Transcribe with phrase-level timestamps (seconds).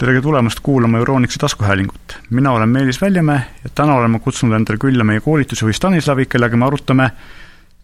[0.00, 2.18] tere tulemast kuulama Euroniksi taskuhäälingut.
[2.30, 6.64] mina olen Meelis Väljamäe ja täna oleme kutsunud endale külla meie koolitusjuhi Stanislavi, kellega me
[6.64, 7.10] arutame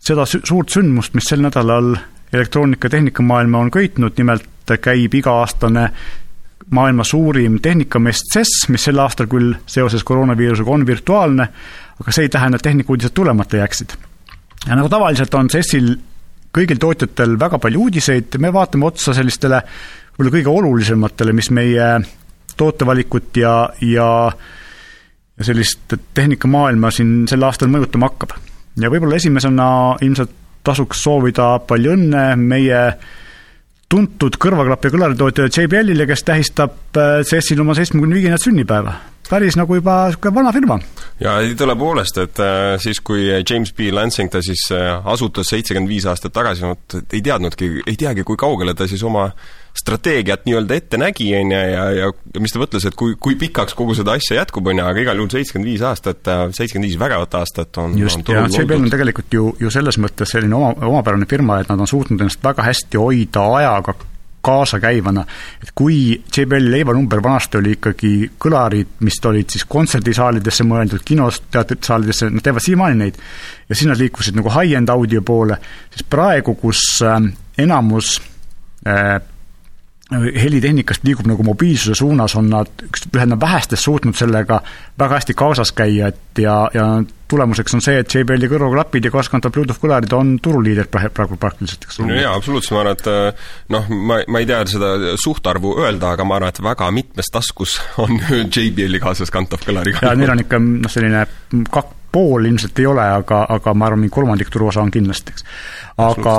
[0.01, 1.97] seda suurt sündmust, mis sel nädalal
[2.33, 4.49] elektroonika- tehnikamaailma on köitnud, nimelt
[4.81, 5.91] käib iga-aastane
[6.71, 11.49] maailma suurim tehnikamest CES, mis sel aastal küll seoses koroonaviirusega on virtuaalne,
[12.01, 13.93] aga see ei tähenda, et tehnikauudised tulemata jääksid.
[14.67, 15.99] ja nagu tavaliselt on CES-il
[16.57, 19.63] kõigil tootjatel väga palju uudiseid, me vaatame otsa sellistele
[20.17, 21.91] võib-olla kõige olulisematele, mis meie
[22.57, 24.09] tootevalikut ja, ja
[25.37, 28.33] ja sellist tehnikamaailma siin sel aastal mõjutama hakkab.
[28.81, 29.69] ja võib-olla esimesena
[30.01, 30.33] ilmselt
[30.67, 32.81] tasuks soovida palju õnne meie
[33.89, 38.97] tuntud ja kõlaritootja JBL-ile, kes tähistab äh, CES-il oma seitsmekümne viiendat sünnipäeva.
[39.27, 40.79] päris nagu juba niisugune vana firma.
[41.21, 43.93] ja tõepoolest, et äh, siis, kui James B.
[43.93, 48.37] Lansing ta siis äh, asutas seitsekümmend viis aastat tagasi, vot ei teadnudki, ei teagi, kui
[48.37, 49.31] kaugele ta siis oma
[49.77, 53.37] strateegiat nii-öelda ette nägi, on ju, ja, ja, ja mis ta mõtles, et kui, kui
[53.41, 56.99] pikaks kogu seda asja jätkub, on ju, aga igal juhul seitsekümmend viis aastat, seitsekümmend viis
[57.01, 61.29] vägevat aastat on just, ja JBL on tegelikult ju, ju selles mõttes selline oma, omapärane
[61.31, 63.97] firma, et nad on suutnud ennast väga hästi hoida ajaga
[64.47, 65.25] kaasakäivana,
[65.63, 68.13] et kui JBL-i leivanumber vanasti oli ikkagi
[68.43, 73.19] kõlarid, mis olid siis kontserdisaalidesse mõeldud, kinos, teatrisaalidesse, nad teevad siiamaani neid,
[73.67, 75.59] ja siis nad liikusid nagu high-end audio poole,
[75.95, 77.19] siis praegu, kus äh,
[77.67, 78.21] enamus
[78.87, 79.17] äh,
[80.13, 84.61] helitehnikast liigub nagu mobiilsuse suunas, on nad üks, ühed vähestest suutnud sellega
[84.99, 86.85] väga hästi kaasas käia, et ja, ja
[87.27, 91.99] tulemuseks on see, et JBL-i kõrvaklapid ja kaaskantav Bluetooth kõlarid on turuliider praegu praktiliselt, eks
[92.05, 96.29] no jaa, absoluutselt, ma arvan, et noh, ma, ma ei tea seda suhtarvu öelda, aga
[96.29, 98.15] ma arvan, et väga mitmes taskus on
[98.55, 100.07] JBL-i kaasaskantav kõlariga.
[100.07, 101.27] jaa, neil on ikka noh, selline
[101.67, 105.51] kak-, pool ilmselt ei ole, aga, aga ma arvan, mingi kolmandik turuosa on kindlasti, eks.
[105.99, 106.37] aga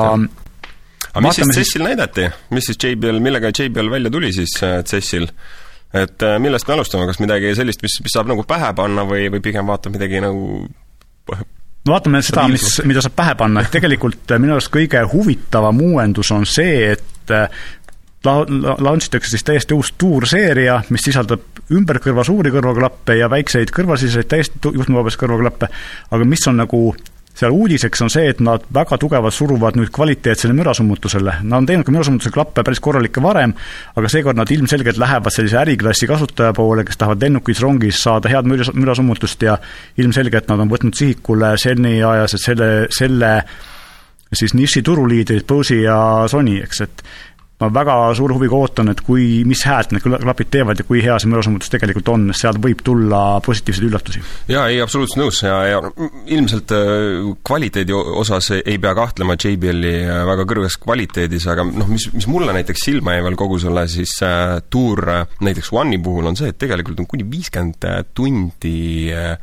[1.18, 5.28] aga mis siis CES-il näidati, mis siis JBL, millega JBL välja tuli siis äh, CES-il?
[5.98, 9.30] et äh, millest me alustame, kas midagi sellist, mis, mis saab nagu pähe panna või,
[9.34, 14.36] või pigem vaatame midagi nagu no vaatame seda, mis, mida saab pähe panna, et tegelikult
[14.36, 17.36] äh, minu arust kõige huvitavam uuendus on see, et
[18.28, 23.72] la-, la-, launch itakse siis täiesti uus tuurseeria, mis sisaldab ümberkõrva suuri kõrvaklappe ja väikseid
[23.76, 25.70] kõrvasiseseid täiesti juhtmevabas kõrvaklappe,
[26.12, 26.82] aga mis on nagu
[27.38, 31.38] seal uudiseks on see, et nad väga tugevalt suruvad nüüd kvaliteetsele mürasummutusele.
[31.46, 33.54] Nad on teinud ka mürasummutuse klappe päris korralikke varem,
[33.98, 38.50] aga seekord nad ilmselgelt lähevad sellise äriklassi kasutaja poole, kes tahavad lennukis, rongis saada head
[38.50, 39.60] müra, mürasummutust ja
[40.02, 43.32] ilmselgelt nad on võtnud sihikule seni ajas, et selle, selle
[44.34, 46.00] siis niši turuliidrid, Bose'i ja
[46.32, 47.06] Sony, eks, et
[47.58, 51.16] ma väga suure huviga ootan, et kui, mis häält need klapid teevad ja kui hea
[51.18, 54.22] see mürasummutus tegelikult on, sealt võib tulla positiivseid üllatusi.
[54.52, 55.82] jaa, ei, absoluutselt nõus ja, ja
[56.38, 62.10] ilmselt äh, kvaliteedi osas ei pea kahtlema JBL-i äh, väga kõrges kvaliteedis, aga noh, mis,
[62.14, 65.02] mis mulle näiteks silma jäi veel kogu selle siis äh, tuur
[65.42, 68.78] näiteks One'i puhul, on see, et tegelikult on kuni viiskümmend tundi
[69.14, 69.34] äh,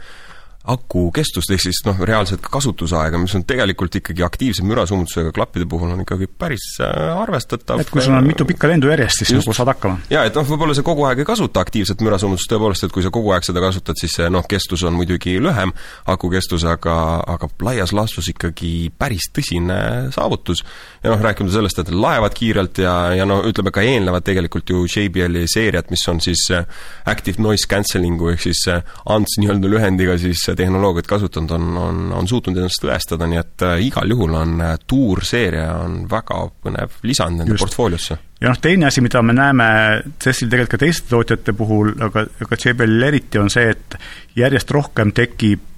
[0.64, 5.90] aku kestust, ehk siis noh, reaalset kasutusaega, mis on tegelikult ikkagi aktiivse mürasummutusega klappide puhul
[5.92, 7.82] on ikkagi päris äh, arvestatav.
[7.82, 9.44] et kui sul on mitu pikka lendu järjest, siis Just.
[9.44, 9.98] nagu saad hakkama.
[10.08, 13.12] jaa, et noh, võib-olla sa kogu aeg ei kasuta aktiivset mürasummutust, tõepoolest, et kui sa
[13.12, 15.74] kogu aeg seda kasutad, siis see noh, kestus on muidugi lühem,
[16.14, 16.96] aku kestus, aga,
[17.34, 19.78] aga laias laastus ikkagi päris tõsine
[20.16, 20.64] saavutus.
[21.04, 24.86] ja noh, rääkimata sellest, et laevad kiirelt ja, ja no ütleme ka eelnevad tegelikult ju
[24.88, 26.64] JBL-i seeriad, mis on siis äh,
[27.04, 28.80] Active Noise Cancelling'u ehk siis äh,
[29.12, 33.74] ANTS nii-öelda lühendiga siis tehnoloogiat kasutanud, on, on, on suutnud ennast tõestada, nii et äh,
[33.86, 37.66] igal juhul on äh, tuurseeria on väga põnev lisand nende Just.
[37.66, 38.18] portfooliosse.
[38.40, 39.68] ja noh, teine asi, mida me näeme
[40.22, 43.98] CES-il tegelikult ka teiste tootjate puhul, aga, aga JBL-il eriti, on see, et
[44.36, 45.70] järjest rohkem tekib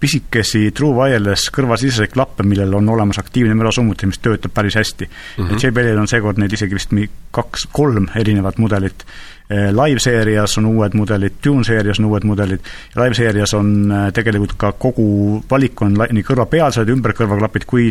[0.00, 5.44] pisikesi True Wireless kõrvasiseseid klappe, millel on olemas aktiivne mürasummuti, mis töötab päris hästi mm.
[5.44, 5.58] -hmm.
[5.62, 6.94] JBL-il on seekord neid isegi vist
[7.30, 9.04] kaks, kolm erinevat mudelit
[9.50, 15.40] Eh, live-seerias on uued mudelid, Tune-seerias on uued mudelid live-seerias on eh, tegelikult ka kogu
[15.50, 17.88] valik on nii kõrvapealsed ümberkõrvaklapid kui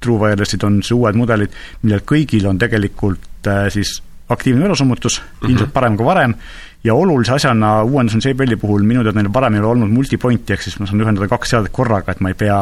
[0.00, 3.98] True Wirelessid on siis uued mudelid, millel kõigil on tegelikult siis
[4.32, 5.50] aktiivne mürasummutus mm, -hmm.
[5.52, 6.34] ilmselt parem kui varem,
[6.84, 10.52] ja olulise asjana uuendus on JBL-i puhul minu teada neil varem ei ole olnud multipointi,
[10.52, 12.60] ehk siis ma saan ühendada kaks seadet korraga, et ma ei pea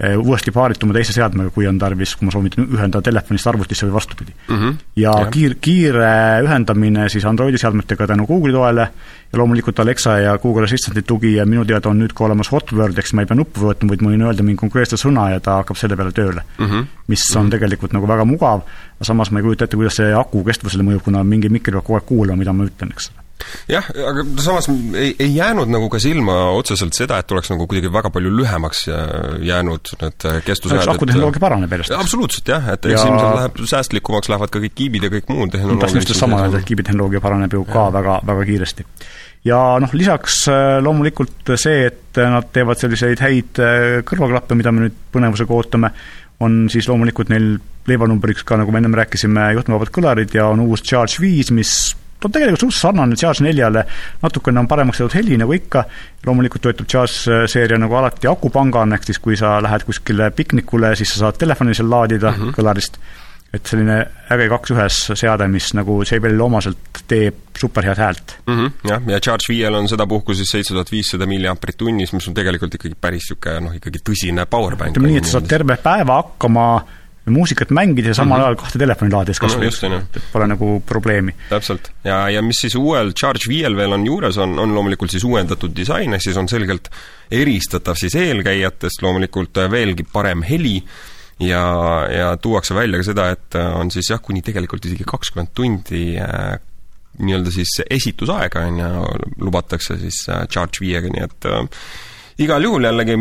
[0.00, 3.92] Eh, uuesti paarituma teise seadmega, kui on tarvis, kui ma soovitan ühendada telefonist arvutisse või
[3.98, 4.54] vastupidi mm.
[4.56, 4.78] -hmm.
[4.96, 5.28] ja yeah.
[5.34, 6.12] kiir, kiire
[6.46, 8.86] ühendamine siis Androidi seadmetega tänu Google'i toele
[9.32, 12.96] ja loomulikult Alexa ja Google Assistant'i tugi ja minu teada on nüüd ka olemas Hotword,
[12.96, 15.60] eks ma ei pea nuppu võtma, vaid ma võin öelda mingi konkreetse sõna ja ta
[15.60, 16.66] hakkab selle peale tööle mm.
[16.66, 16.86] -hmm.
[17.06, 17.50] mis on mm -hmm.
[17.58, 18.64] tegelikult nagu väga mugav,
[18.96, 21.84] aga samas ma ei kujuta ette, kuidas see aku kestvusele mõjub, kuna mingi mikker peab
[21.84, 23.12] kogu aeg kuulama, mida ma ütlen, eks
[23.70, 27.92] jah, aga samas ei, ei jäänud nagu ka silma otseselt seda, et oleks nagu kuidagi
[27.92, 29.06] väga palju lühemaks äh,
[29.46, 30.94] jäänud need kestvusajad.
[30.94, 31.96] akutehnoloogia paraneb järjest.
[31.96, 33.06] absoluutselt jah, et eks ja...
[33.06, 35.86] ilmselt läheb säästlikumaks, lähevad ka kõik kiibid ja kõik muud tehnoloogiad.
[35.86, 37.96] tahtsin just sama öelda, et kiibitehnoloogia paraneb ju ka ja.
[37.98, 38.86] väga, väga kiiresti.
[39.48, 44.86] ja noh, lisaks äh, loomulikult see, et nad teevad selliseid häid äh, kõrvaklappe, mida me
[44.86, 45.94] nüüd põnevusega ootame,
[46.40, 47.54] on siis loomulikult neil
[47.88, 51.74] leivanumbriks ka, nagu me ennem rääkisime, juhtmevabad kõlarid ja on uus Charge viis, mis
[52.24, 53.84] on tegelikult suhteliselt sarnane Charge neljale,
[54.22, 55.84] natukene on paremaks tehtud heli nagu ikka,
[56.26, 61.14] loomulikult töötab Charge seeria nagu alati akupangana, ehk siis kui sa lähed kuskile piknikule, siis
[61.14, 62.54] sa saad telefoni seal laadida mm -hmm.
[62.58, 63.00] kõlarist,
[63.54, 63.96] et selline
[64.30, 68.56] äge kaks ühes seade, mis nagu JBL-ile omaselt teeb superhead häält mm.
[68.56, 72.34] -hmm, jah, ja Charge viiel on sedapuhku siis seitse tuhat viissada milliamprit tunnis, mis on
[72.34, 74.96] tegelikult ikkagi päris niisugune noh, ikkagi tõsine powerbank.
[74.96, 76.66] ütleme nii, et sa saad terve päeva hakkama
[77.30, 78.46] muusikat mängida ja samal mm -hmm.
[78.46, 81.34] ajal kahte telefoni laadides kas või no,, et pole nagu probleemi.
[81.48, 81.92] täpselt.
[82.04, 85.76] ja, ja mis siis uuel Charge viiel veel on juures, on, on loomulikult siis uuendatud
[85.76, 86.90] disain, ehk siis on selgelt
[87.30, 90.82] eristatav siis eelkäijatest, loomulikult veelgi parem heli,
[91.40, 91.62] ja,
[92.10, 96.58] ja tuuakse välja ka seda, et on siis jah, kuni tegelikult isegi kakskümmend tundi äh,
[97.20, 99.04] nii-öelda siis esitusaega, on ju,
[99.46, 101.86] lubatakse siis äh, Charge viiega, nii et äh,
[102.44, 103.16] igal juhul jällegi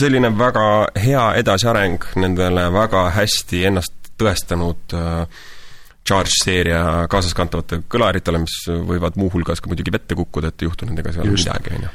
[0.00, 0.66] selline väga
[1.00, 5.44] hea edasiareng nendele väga hästi ennast tõestanud äh,
[6.06, 11.32] Charge-seeria kaasaskantavate kõlaritele, mis võivad muuhulgas ka muidugi vette kukkuda, et ei juhtu nendega seal
[11.32, 11.48] Just.
[11.48, 11.94] midagi, on ju.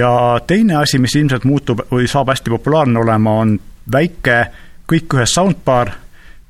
[0.00, 0.10] ja
[0.46, 3.54] teine asi, mis ilmselt muutub või saab hästi populaarne olema, on
[3.92, 4.40] väike
[4.90, 5.92] kõik ühes soundbar,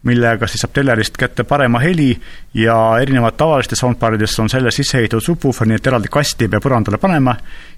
[0.08, 2.14] millega siis saab telerist kätte parema heli
[2.54, 6.62] ja erinevalt tavalistest soundbaridest on selle sisse ehitatud subwoofer, nii et eraldi kasti ei pea
[6.64, 7.36] põrandale panema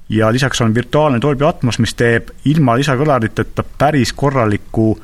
[0.09, 4.95] ja lisaks on virtuaalne Dolby Atmos, mis teeb ilma lisakõlariteta päris korraliku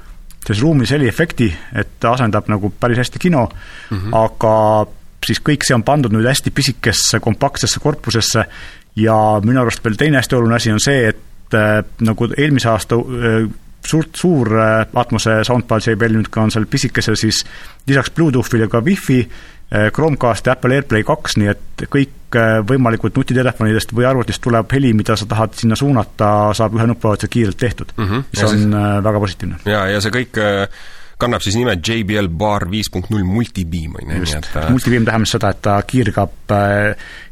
[0.44, 4.16] selles ruumis heliefekti, et asendab nagu päris hästi kino mm, -hmm.
[4.16, 4.86] aga
[5.26, 8.44] siis kõik see on pandud nüüd hästi pisikesse kompaktsesse korpusesse
[8.96, 12.96] ja minu arust veel teine hästi oluline asi on see, et äh, nagu eelmise aasta
[12.96, 13.48] äh,
[13.86, 17.44] suurt, suur äh, Atmose soundbar JBL nüüd ka on seal pisikesel siis
[17.86, 19.53] lisaks Bluetoothile ka Wi-Fi, äh,
[19.92, 24.92] Chromecast ja Apple AirPlay kaks, nii et kõik äh, võimalikud nutitelefonidest või arvutist tulev heli,
[24.94, 28.26] mida sa tahad sinna suunata, saab ühe nupuvajutusega kiirelt tehtud mm, -hmm.
[28.32, 28.68] mis on siis...
[29.08, 29.62] väga positiivne.
[29.64, 30.42] ja, ja see kõik
[31.18, 35.30] kannab siis nime JBL Bar viis punkt null Multibeam, on ju, nii et Multibeam tähendab
[35.30, 36.54] seda, et ta kiirgab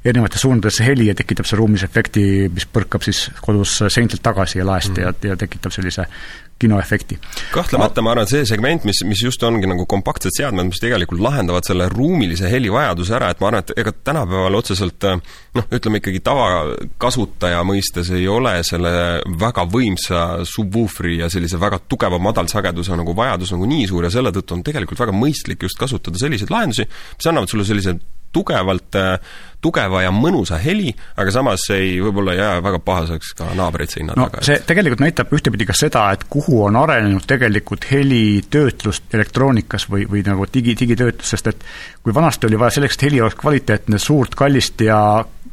[0.04, 4.66] erinevatesse suundadesse heli ja tekitab seal ruumis efekti, mis põrkab siis kodus seintelt tagasi ja
[4.66, 5.26] laest mm -hmm.
[5.26, 6.06] ja, ja tekitab sellise
[6.62, 7.18] kinoefekti.
[7.52, 11.22] kahtlemata ma arvan, et see segment, mis, mis just ongi nagu kompaktsed seadmed, mis tegelikult
[11.22, 16.02] lahendavad selle ruumilise heli vajaduse ära, et ma arvan, et ega tänapäeval otseselt noh, ütleme
[16.02, 18.94] ikkagi tavakasutaja mõistes ei ole selle
[19.42, 24.32] väga võimsa subwooferi ja sellise väga tugeva madalsageduse nagu vajadus nagu nii suur ja selle
[24.34, 27.98] tõttu on tegelikult väga mõistlik just kasutada selliseid lahendusi, mis annavad sulle sellise
[28.32, 28.98] tugevalt,
[29.62, 30.90] tugeva ja mõnusa heli,
[31.20, 34.44] aga samas ei, võib-olla ei jää väga pahaseks ka naabreid seina no, taga.
[34.46, 40.24] see tegelikult näitab ühtepidi ka seda, et kuhu on arenenud tegelikult helitöötlust elektroonikas või, või
[40.26, 41.62] nagu digi, digitöötlus, sest et
[42.02, 44.98] kui vanasti oli vaja selleks, et heli oleks kvaliteetne, suurt, kallist ja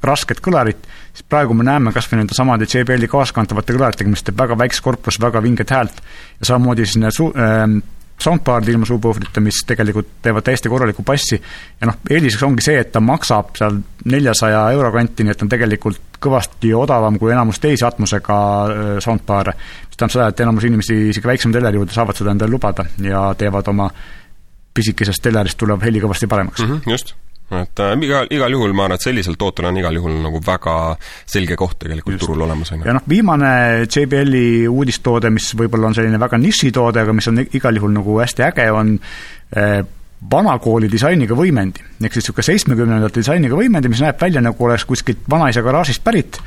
[0.04, 4.40] rasket kõlarit, siis praegu me näeme kas või nende samade JBL-i kaaskantavate kõlaritega, mis teeb
[4.40, 6.02] väga väikse korpus, väga vinget häält
[6.40, 7.66] ja samamoodi siis need su-, äh,
[8.24, 12.92] soundbar'id ilma subwooferita, mis tegelikult teevad täiesti korralikku bassi ja noh, eeliseks ongi see, et
[12.92, 13.80] ta maksab seal
[14.12, 18.40] neljasaja euro kanti, nii et on tegelikult kõvasti odavam kui enamus teisi atmosega
[19.04, 19.56] soundbar'e,
[19.88, 23.30] mis tähendab seda, et enamus inimesi isegi väiksema teleri juurde saavad seda endale lubada ja
[23.40, 23.90] teevad oma
[24.74, 26.62] pisikesest telerist tulev heli kõvasti paremaks.
[26.64, 26.76] Mm.
[26.76, 27.16] -hmm, just
[27.50, 30.76] et äh, igal, igal juhul ma arvan, et sellisel tootel on igal juhul nagu väga
[31.26, 32.26] selge koht tegelikult Just.
[32.26, 32.90] turul olemas, on ju.
[32.90, 33.52] ja noh, viimane
[33.86, 38.46] JBL-i uudistoode, mis võib-olla on selline väga nišitoode, aga mis on igal juhul nagu hästi
[38.52, 38.94] äge, on
[39.56, 39.80] eh,
[40.32, 41.84] vanakooli disainiga võimendi.
[42.04, 46.40] ehk siis niisugune seitsmekümnendate disainiga võimendi, mis näeb välja nagu oleks kuskilt vanaisa garaažist pärit,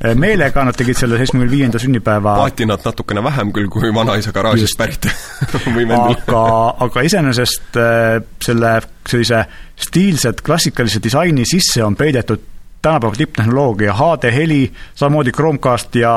[0.00, 4.72] eh, meelega nad tegid selle seitsmekümne viienda sünnipäeva paatinat natukene vähem küll kui vanaisa garaažist
[4.72, 4.78] Just.
[4.78, 5.10] pärit
[5.76, 6.44] võimendil aga,
[6.86, 8.72] aga iseenesest eh, selle
[9.10, 9.44] sellise
[9.76, 12.40] stiilset klassikalise disaini sisse on peidetud
[12.82, 16.12] tänapäeva tipptehnoloogia, HD-heli, samamoodi Chromecast ja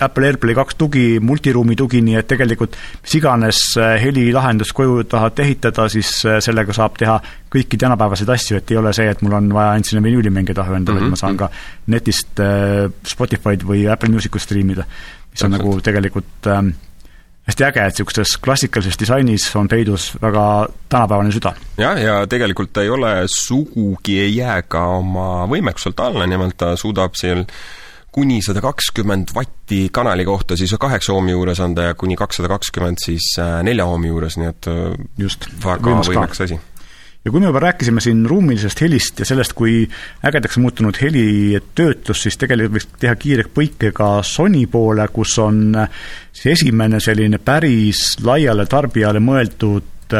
[0.00, 5.38] Apple AirPlay kaks tugi, multiruumi tugi, nii et tegelikult mis iganes äh, helilahendust koju tahad
[5.44, 7.18] ehitada, siis äh, sellega saab teha
[7.54, 10.74] kõiki tänapäevaseid asju, et ei ole see, et mul on vaja ainult sinna vinüülimänge taha
[10.76, 11.14] endale mm, -hmm.
[11.14, 11.50] et ma saan ka
[11.94, 14.88] netist äh, Spotify'd või Apple Musicut striimida,
[15.30, 16.74] mis on nagu tegelikult ähm,
[17.46, 21.54] hästi äge, et niisuguses klassikalises disainis on peidus väga tänapäevane süda.
[21.78, 27.14] jah, ja tegelikult ei ole sugugi, ei jää ka oma võimekuselt alla, nimelt ta suudab
[27.20, 27.44] seal
[28.14, 32.50] kuni sada kakskümmend vatti kanali kohta, siis kaheksa oomi juures on ta ja kuni kakssada
[32.52, 36.58] kakskümmend siis äh, nelja oomi juures, nii et äh, just, väga võimekas asi.
[37.24, 39.82] ja kui me juba rääkisime siin ruumilisest helist ja sellest, kui
[40.30, 45.64] ägedaks muutunud helitöötlus, siis tegelikult võiks teha kiire põike ka Sony poole, kus on
[46.30, 50.14] see esimene selline päris laiale tarbijale mõeldud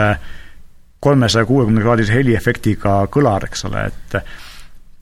[1.05, 4.19] kolmesaja kuuekümne kraadise heliefektiga kõlar, eks ole, et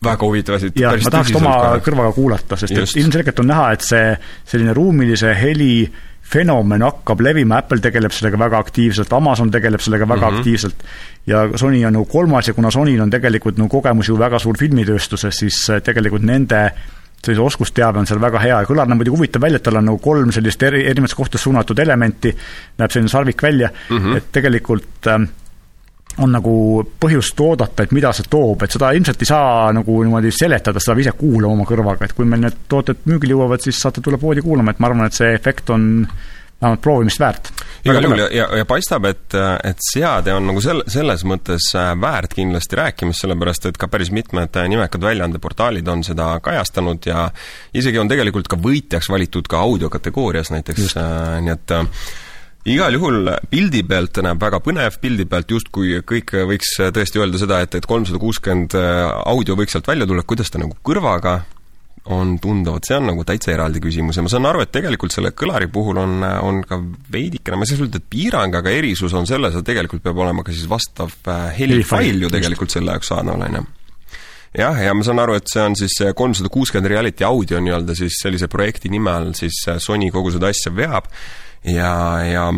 [0.05, 0.73] väga huvitav asi.
[0.77, 1.75] jah, ma tahaks oma ka.
[1.91, 2.97] kõrvaga kuulata, sest Just.
[2.97, 4.17] et ilmselgelt on näha, et see
[4.55, 5.75] selline ruumilise heli
[6.33, 10.39] fenomen hakkab levima, Apple tegeleb sellega väga aktiivselt, Amazon tegeleb sellega väga mm -hmm.
[10.39, 10.85] aktiivselt
[11.27, 14.59] ja Sony on nagu kolmas ja kuna Sonyl on tegelikult nagu kogemus ju väga suur
[14.59, 16.71] filmitööstuses, siis äh, tegelikult nende
[17.23, 19.85] sellise oskusteave on seal väga hea ja kõlar näeb muidugi huvitav välja, et tal on
[19.85, 22.33] nagu kolm sellist eri, erinevates kohtades suunatud elementi,
[22.79, 24.17] näeb selline sarvik välja mm, -hmm.
[24.17, 25.21] et tegelikult äh,
[26.21, 26.55] on nagu
[27.01, 30.97] põhjust oodata, et mida see toob, et seda ilmselt ei saa nagu niimoodi seletada, seda
[30.97, 34.21] peab ise kuulama oma kõrvaga, et kui meil need tooted müügile jõuavad, siis saate tulla
[34.21, 36.07] poodi kuulama, et ma arvan, et see efekt on
[36.63, 37.51] vähemalt proovimist väärt.
[37.85, 41.93] igal juhul ja, ja, ja paistab, et, et seade on nagu sel-, selles mõttes äh,
[42.01, 47.29] väärt kindlasti rääkimist, sellepärast et ka päris mitmed äh, nimekad väljaandeportaalid on seda kajastanud ja
[47.75, 51.77] isegi on tegelikult ka võitjaks valitud ka audiokategoorias näiteks, äh, nii et
[52.69, 57.63] igal juhul pildi pealt näeb väga põnev, pildi pealt justkui kõik võiks tõesti öelda seda,
[57.65, 61.41] et, et kolmsada kuuskümmend äh, audio võiks sealt välja tulla, kuidas ta nagu kõrvaga
[62.11, 64.17] on tunda, vot see on nagu täitsa eraldi küsimus.
[64.19, 66.81] Ja ma saan aru, et tegelikult selle kõlari puhul on, on ka
[67.15, 70.43] veidikene, ma ei saa öelda, et piirang, aga erisus on selles, et tegelikult peab olema
[70.47, 73.69] ka siis vastav äh, helifail ju tegelikult selle jaoks saadaval, on ju.
[74.59, 78.19] Jah, ja ma saan aru, et see on siis kolmsada kuuskümmend reality audio nii-öelda siis
[78.21, 81.09] sellise projekti nime all siis äh, Sony kogu seda asja veab
[81.65, 82.53] ja, ja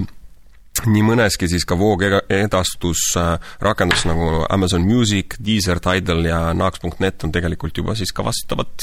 [0.87, 7.95] nii mõneski siis ka voogedastusrakendus nagu Amazon Music, Deezer, Tidal ja Naax.net on tegelikult juba
[7.99, 8.75] siis ka vastavat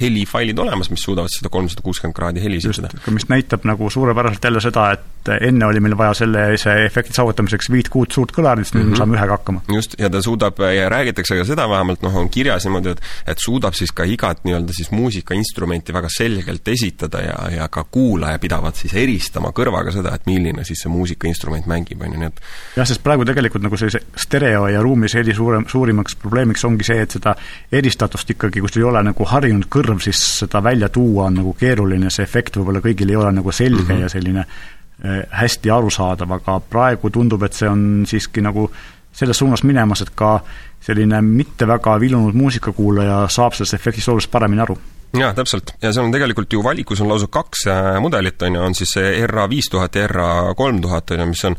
[0.00, 2.90] helifailid olemas, mis suudavad seda kolmsada kuuskümmend kraadi heli siduda.
[3.10, 7.88] mis näitab nagu suurepäraselt jälle seda, et enne oli meil vaja sellise efekti saavutamiseks viit
[7.92, 8.90] kuud suurt kõlarit, nüüd mm -hmm.
[8.90, 9.60] me saame ühega hakkama.
[9.74, 13.38] just, ja ta suudab ja räägitakse ka seda vähemalt, noh, on kirjas niimoodi, et et
[13.44, 18.76] suudab siis ka igat nii-öelda siis muusikainstrumenti väga selgelt esitada ja, ja ka kuulaja pidavat
[18.76, 22.40] siis eristama kõrvaga seda, et milline siis see muusikainstrument mängib, on ju, nii et
[22.76, 27.00] jah, sest praegu tegelikult nagu sellise stereo ja ruumis heli suurem, suurimaks probleemiks ongi see,
[27.02, 27.34] et seda
[27.72, 31.54] eristatust ikkagi, kus ei ole nagu harjunud kõrv kõrv, siis seda välja tuua on nagu
[31.58, 34.04] keeruline, see efekt võib-olla kõigil ei ole nagu selge mm -hmm.
[34.04, 38.70] ja selline äh, hästi arusaadav, aga praegu tundub, et see on siiski nagu
[39.12, 40.40] selles suunas minemas, et ka
[40.80, 44.78] selline mitte väga vilunud muusikakuulaja saab sellest efektist oluliselt paremini aru
[45.16, 45.74] jaa, täpselt.
[45.82, 48.92] ja seal on tegelikult ju valikus on lausa kaks äh, mudelit, on ju, on siis
[48.94, 51.56] see RA viis tuhat ja RA kolm tuhat, on ju, mis on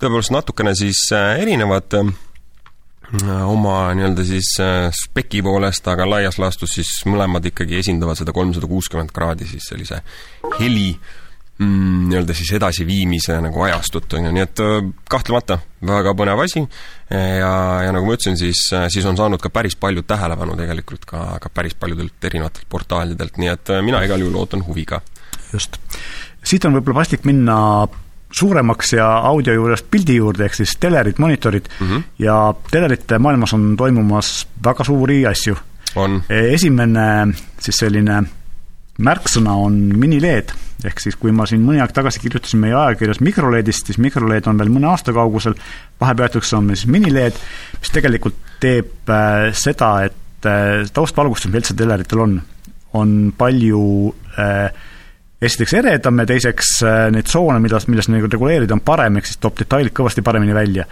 [0.00, 1.94] tõepoolest natukene siis äh, erinevad
[3.18, 8.68] oma nii-öelda siis äh, speki poolest, aga laias laastus siis mõlemad ikkagi esindavad seda kolmsada
[8.70, 9.98] kuuskümmend kraadi siis sellise
[10.60, 14.78] heli mm, nii-öelda siis edasiviimise nagu ajastut, on ju, nii et äh,
[15.10, 15.58] kahtlemata
[15.90, 17.54] väga põnev asi ja,
[17.86, 21.24] ja nagu ma ütlesin, siis, äh, siis on saanud ka päris palju tähelepanu tegelikult ka,
[21.42, 25.02] ka päris paljudelt erinevatelt portaalidelt, nii et mina igal juhul ootan huviga.
[25.52, 25.80] just.
[26.44, 27.58] siit on võib-olla paslik minna
[28.30, 32.02] suuremaks ja audio juurest pildi juurde, ehk siis telerid, monitorid mm, -hmm.
[32.18, 35.56] ja telerite maailmas on toimumas väga suuri asju.
[36.28, 38.22] E, esimene siis selline
[38.98, 40.52] märksõna on mini-LED,
[40.84, 44.60] ehk siis kui ma siin mõni aeg tagasi kirjutasin meie ajakirjas mikroLEDist, siis mikroLED on
[44.60, 45.56] veel mõne aasta kaugusel,
[46.00, 47.40] vahepealtuseks on siis mini-LED,
[47.80, 52.38] mis tegelikult teeb äh, seda, et äh, taustvalgustus, mis üldse teleritel on,
[52.92, 53.82] on palju
[54.38, 54.70] äh,
[55.40, 59.40] esiteks eredam ja teiseks äh, neid tsoone, mida, millest nagu reguleerida, on parem, ehk siis
[59.40, 60.86] toob detailid kõvasti paremini välja.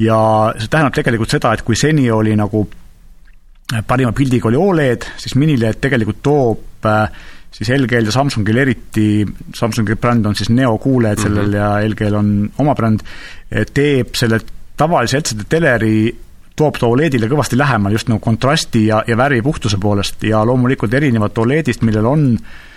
[0.00, 0.16] ja
[0.56, 5.36] see tähendab tegelikult seda, et kui seni oli nagu äh, parima pildiga oli Oled, siis
[5.36, 7.04] mini-LED tegelikult toob äh,
[7.52, 9.06] siis LG-l ja Samsungil eriti,
[9.54, 11.28] Samsungi bränd on siis Neo kuulajad mm -hmm.
[11.28, 13.04] sellel ja LG-l on oma bränd,
[13.74, 14.40] teeb selle
[14.76, 15.96] tavalise LCD teleri
[16.56, 20.94] toob ta Oledile kõvasti lähemale just nagu kontrasti ja, ja värvi puhtuse poolest ja loomulikult
[20.94, 22.71] erinevalt Oledist, millel on äh,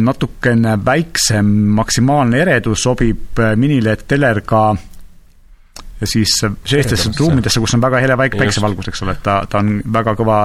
[0.00, 4.70] natukene väiksem maksimaalne eredus sobib eh, mini-LED teler ka
[6.04, 9.76] siis sellistesse ruumidesse, kus on väga hele väik-, päiksevalgus, eks ole, et ta, ta on
[9.92, 10.38] väga kõva,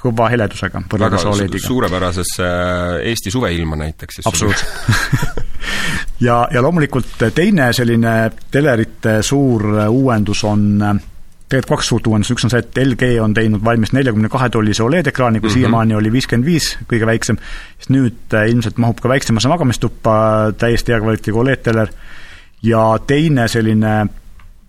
[0.00, 1.66] kõva heledusega võrreldes OLED-iga.
[1.66, 5.42] suurepärasesesse eh, Eesti suveilma näiteks absoluutselt
[6.26, 8.14] ja, ja loomulikult teine selline
[8.50, 10.70] telerite suur uuendus on
[11.54, 14.82] tegelikult kaks suurt uuendust, üks on see, et LG on teinud valmis neljakümne kahe tollise
[14.84, 15.60] Oled-ekraani, kui mm -hmm.
[15.60, 17.38] siiamaani oli viiskümmend viis, kõige väiksem,
[17.78, 21.88] siis nüüd äh, ilmselt mahub ka väiksemasse magamistuppa täiesti hea kvaliteediga Oled-teler
[22.62, 24.06] ja teine selline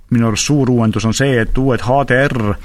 [0.10, 2.56] minu arust suur uuendus on see, et uued HDR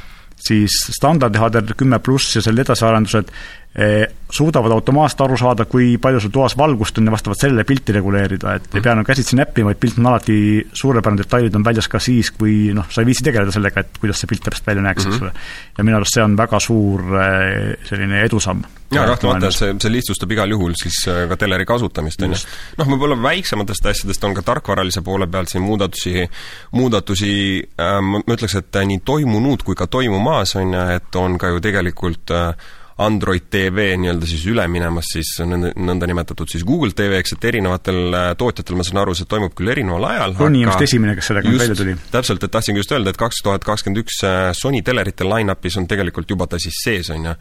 [0.40, 3.32] siis standardi HDR kümme pluss ja selle edasiarendused
[4.30, 8.54] suudavad automaatselt aru saada, kui palju sul toas valgust on ja vastavalt sellele pilti reguleerida,
[8.58, 10.38] et ei pea nagu käsitsi näppima, vaid pilt on alati
[10.82, 14.22] suurepärane, detailid on väljas ka siis, kui noh, sa ei viitsi tegeleda sellega, et kuidas
[14.22, 15.14] see pilt täpselt välja näeks mm, -hmm.
[15.14, 15.30] eks mhm.
[15.30, 15.74] ole.
[15.78, 18.64] ja minu arust see on väga suur eh, selline edusamm.
[18.90, 22.42] jaa, kahtlemata, et see, see lihtsustab igal juhul siis eh, ka teleri kasutamist, on ju.
[22.78, 26.26] noh, võib-olla väiksematest asjadest on ka tarkvaralise poole pealt siin muudatusi,
[26.72, 27.32] muudatusi
[27.78, 31.62] äh, ma ütleks, et nii toimunud kui ka toimumas, on ju, et on ka ju
[31.62, 32.54] tegelikult äh,
[33.00, 38.26] Android TV nii-öelda siis üle minemas siis nõnda, nõndanimetatud siis Google TV-ks, et erinevatel äh,
[38.40, 41.52] tootjatel, ma saan aru, see toimub küll erineval ajal, Sony on vist esimene, kes sellega
[41.52, 41.96] just, välja tuli.
[42.12, 45.88] täpselt, et tahtsingi just öelda, et kaks tuhat kakskümmend üks äh, Sony telerite line-up'is on
[45.90, 47.34] tegelikult juba ta siis sees, on ju.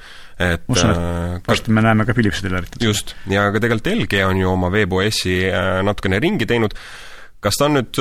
[0.49, 2.81] et ma usun, et äh, varsti me näeme ka Philipsi telerites.
[2.83, 5.37] just, ja ka tegelikult LG on ju oma WebOS-i
[5.85, 6.75] natukene ringi teinud,
[7.43, 7.99] kas ta on nüüd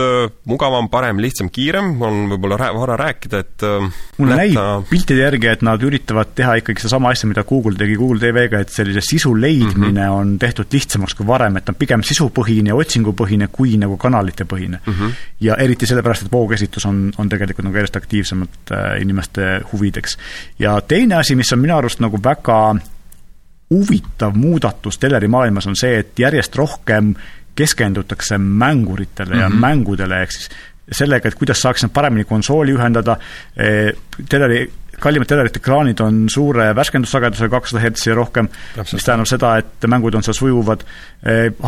[0.51, 3.65] mugavam, parem, lihtsam, kiirem, on võib-olla rää-, vara rääkida, et
[4.19, 4.65] mulle näib ta...
[4.91, 8.75] piltide järgi, et nad üritavad teha ikkagi sedasama asja, mida Google tegi Google TV-ga, et
[8.75, 10.19] sellise sisu leidmine mm -hmm.
[10.19, 14.93] on tehtud lihtsamaks kui varem, et on pigem sisupõhine ja otsingupõhine kui nagu kanalitepõhine mm.
[14.93, 15.15] -hmm.
[15.41, 20.19] ja eriti sellepärast, et voogesitus on, on tegelikult nagu järjest aktiivsemad äh, inimeste huvideks.
[20.59, 22.77] ja teine asi, mis on minu arust nagu väga
[23.71, 29.43] huvitav muudatus telerimaailmas, on see, et järjest rohkem äh, keskendutakse mänguritele mm -hmm.
[29.43, 29.61] ja mhm.
[29.61, 30.51] mängudele, ehk siis
[30.93, 33.19] sellega, et kuidas saaks nad paremini konsooli ühendada,
[33.57, 33.93] eh,
[34.29, 34.63] teleri,
[34.99, 38.49] kallimad telerite ekraanid on suure värskendussagedusega, kakssada hertsi ja rohkem,
[38.79, 40.83] mis tähendab seda, et mängud on seal sujuvad,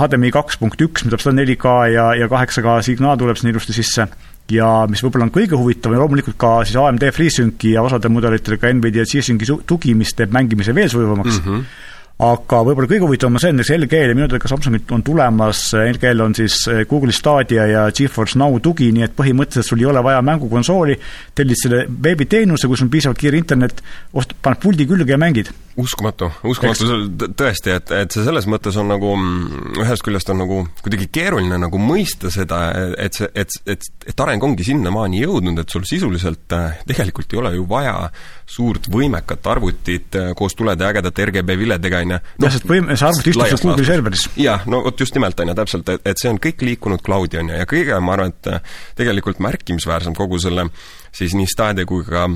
[0.00, 3.76] HDMI eh, kaks punkt üks, mida tähendab 4K ja, ja 8K signaal tuleb sinna ilusti
[3.76, 4.08] sisse,
[4.50, 8.58] ja mis võib-olla on kõige huvitavam ja loomulikult ka siis AMD FreeSynci ja osade mudelitel
[8.58, 11.88] ka Nvidia G-Synci tugi, mis teeb mängimise veel sujuvamaks mm, -hmm
[12.20, 15.62] aga võib-olla kõige huvitavam on see, näiteks LG-l ja minu teada ka Samsungil on tulemas,
[15.78, 19.88] LG-l on siis eh, Google Stadia ja GeForce Now tugi, nii et põhimõtteliselt sul ei
[19.88, 20.98] ole vaja mängukonsooli,
[21.38, 23.80] tellid selle veebiteenuse, kus on piisavalt kiire internet,
[24.12, 25.52] ost-, paned puldi külge ja mängid.
[25.78, 26.86] Uskumatu, uskumatu,
[27.38, 31.58] tõesti, et, et see selles mõttes on nagu, mm, ühest küljest on nagu kuidagi keeruline
[31.62, 32.60] nagu mõista seda,
[32.98, 37.42] et see, et, et, et areng ongi sinnamaani jõudnud, et sul sisuliselt eh, tegelikult ei
[37.42, 37.94] ole ju vaja
[38.50, 42.20] suurt võimekat arvutit eh, koos tulede ägedate RGB viledega, on ju.
[42.46, 44.26] jah, sest võim-, see arvuti istub sul Google'i serveris.
[44.40, 47.40] jah, no vot just nimelt, on ju, täpselt, et, et see on kõik liikunud cloud'i,
[47.42, 50.70] on ju, ja kõige, ma arvan, et äh, tegelikult märkimisväärsem kogu selle
[51.14, 52.28] siis nii Stadia kui ka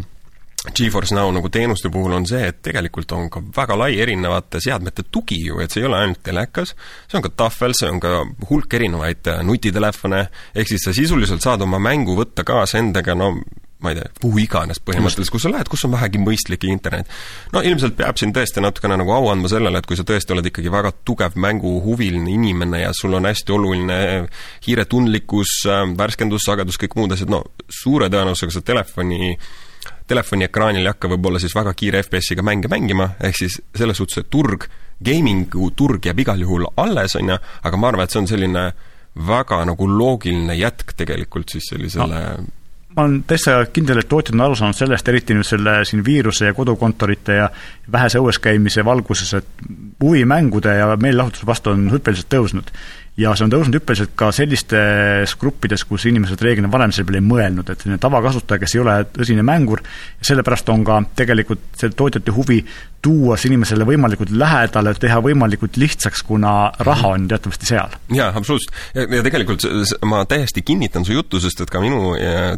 [0.72, 5.04] GeForce Now nagu teenuste puhul on see, et tegelikult on ka väga lai erinevate seadmete
[5.12, 6.72] tugi ju, et see ei ole ainult telekas,
[7.04, 8.14] see on ka tahvel, see on ka
[8.48, 10.22] hulk erinevaid äh, nutitelefone,
[10.54, 13.34] ehk siis sa sisuliselt saad oma mängu võtta kaasa endaga, no
[13.84, 17.10] ma ei tea, kuhu iganes põhimõtteliselt, kus sa lähed, kus on vähegi mõistlik internet.
[17.52, 20.48] no ilmselt peab siin tõesti natukene nagu au andma sellele, et kui sa tõesti oled
[20.48, 23.98] ikkagi väga tugev mänguhuviline inimene ja sul on hästi oluline
[24.64, 25.58] hiiretundlikkus,
[25.98, 27.44] värskendus, sagedus, kõik muud asjad, no
[27.82, 29.34] suure tõenäosusega sa telefoni
[30.06, 34.24] telefoni ekraanil ei hakka võib-olla siis väga kiire FPS-iga mänge mängima, ehk siis selles suhtes,
[34.24, 34.66] et turg,
[35.04, 38.66] gaming'u turg jääb igal juhul alles, on ju, aga ma arvan, et see on selline
[39.14, 42.52] väga nagu loogiline jätk tegelikult siis sellisele no
[42.94, 46.46] ma olen täitsa kindel, et tootjad on aru saanud sellest, eriti nüüd selle siin viiruse
[46.46, 47.48] ja kodukontorite ja
[47.92, 49.64] vähese õues käimise valguses, et
[50.02, 52.70] huvi mängude ja meelelahutuse vastu on hüppeliselt tõusnud
[53.20, 57.26] ja see on tõusnud hüppeliselt ka sellistes gruppides, kus inimesed reeglina varem selle peale ei
[57.26, 59.84] mõelnud, et selline tavakasutaja, kes ei ole tõsine mängur,
[60.24, 62.60] sellepärast on ka tegelikult selle tootjate huvi
[63.04, 67.98] tuua see inimesele võimalikult lähedale, teha võimalikult lihtsaks, kuna raha on teatavasti seal.
[68.14, 68.74] jaa, absoluutselt.
[68.96, 69.68] ja, tegelikult
[70.08, 72.14] ma täiesti kinnitan su juttu, sest et ka minu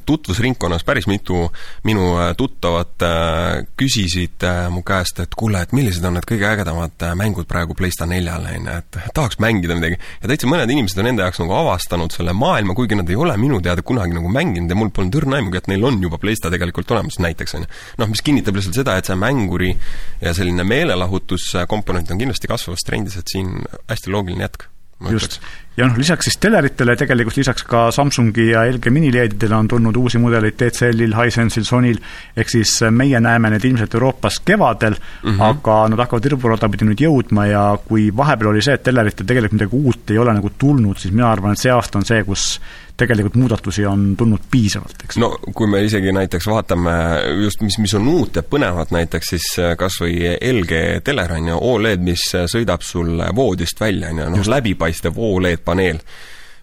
[0.06, 1.46] tutvusringkonnas päris mitu
[1.86, 6.48] minu äh, tuttavat äh, küsisid äh, mu käest, et kuule, et millised on need kõige
[6.48, 9.98] ägedamad mängud praegu PlayStation neljal, on ju, et tahaks mängida midagi.
[10.22, 13.36] ja täitsa mõned inimesed on enda jaoks nagu avastanud selle maailma, kuigi nad ei ole
[13.40, 16.54] minu teada kunagi nagu mänginud ja mul polnud õrna aimugi, et neil on juba PlayStation
[16.56, 17.72] tegelikult olemas näiteks, on ju.
[18.02, 19.72] noh, mis kinnitab lihtsalt seda, et see mänguri
[20.20, 23.58] ja selline meelelahutuskomponent on kindlasti kasvavas trendis, et siin
[23.90, 24.68] hästi loogiline jätk
[25.10, 25.36] just,
[25.76, 30.18] ja noh, lisaks siis teleritele tegelikult lisaks ka Samsungi ja LG minileedidele on tulnud uusi
[30.20, 32.00] mudeleid TCL-il, Hisense'il, Sonyl,
[32.36, 35.42] ehk siis meie näeme need ilmselt Euroopas kevadel mm, -hmm.
[35.50, 39.60] aga nad hakkavad virburada pidi nüüd jõudma ja kui vahepeal oli see, et teleritel tegelikult
[39.60, 42.60] midagi uut ei ole nagu tulnud, siis mina arvan, et see aasta on see, kus
[42.96, 45.18] tegelikult muudatusi on tulnud piisavalt, eks.
[45.20, 46.94] no kui me isegi näiteks vaatame
[47.42, 51.52] just, mis, mis on uut ja põnevat näiteks, siis äh, kas või LG teler on
[51.52, 56.00] ju, Oled, mis sõidab sul voodist välja, on ju, noh, läbipaistev Oled paneel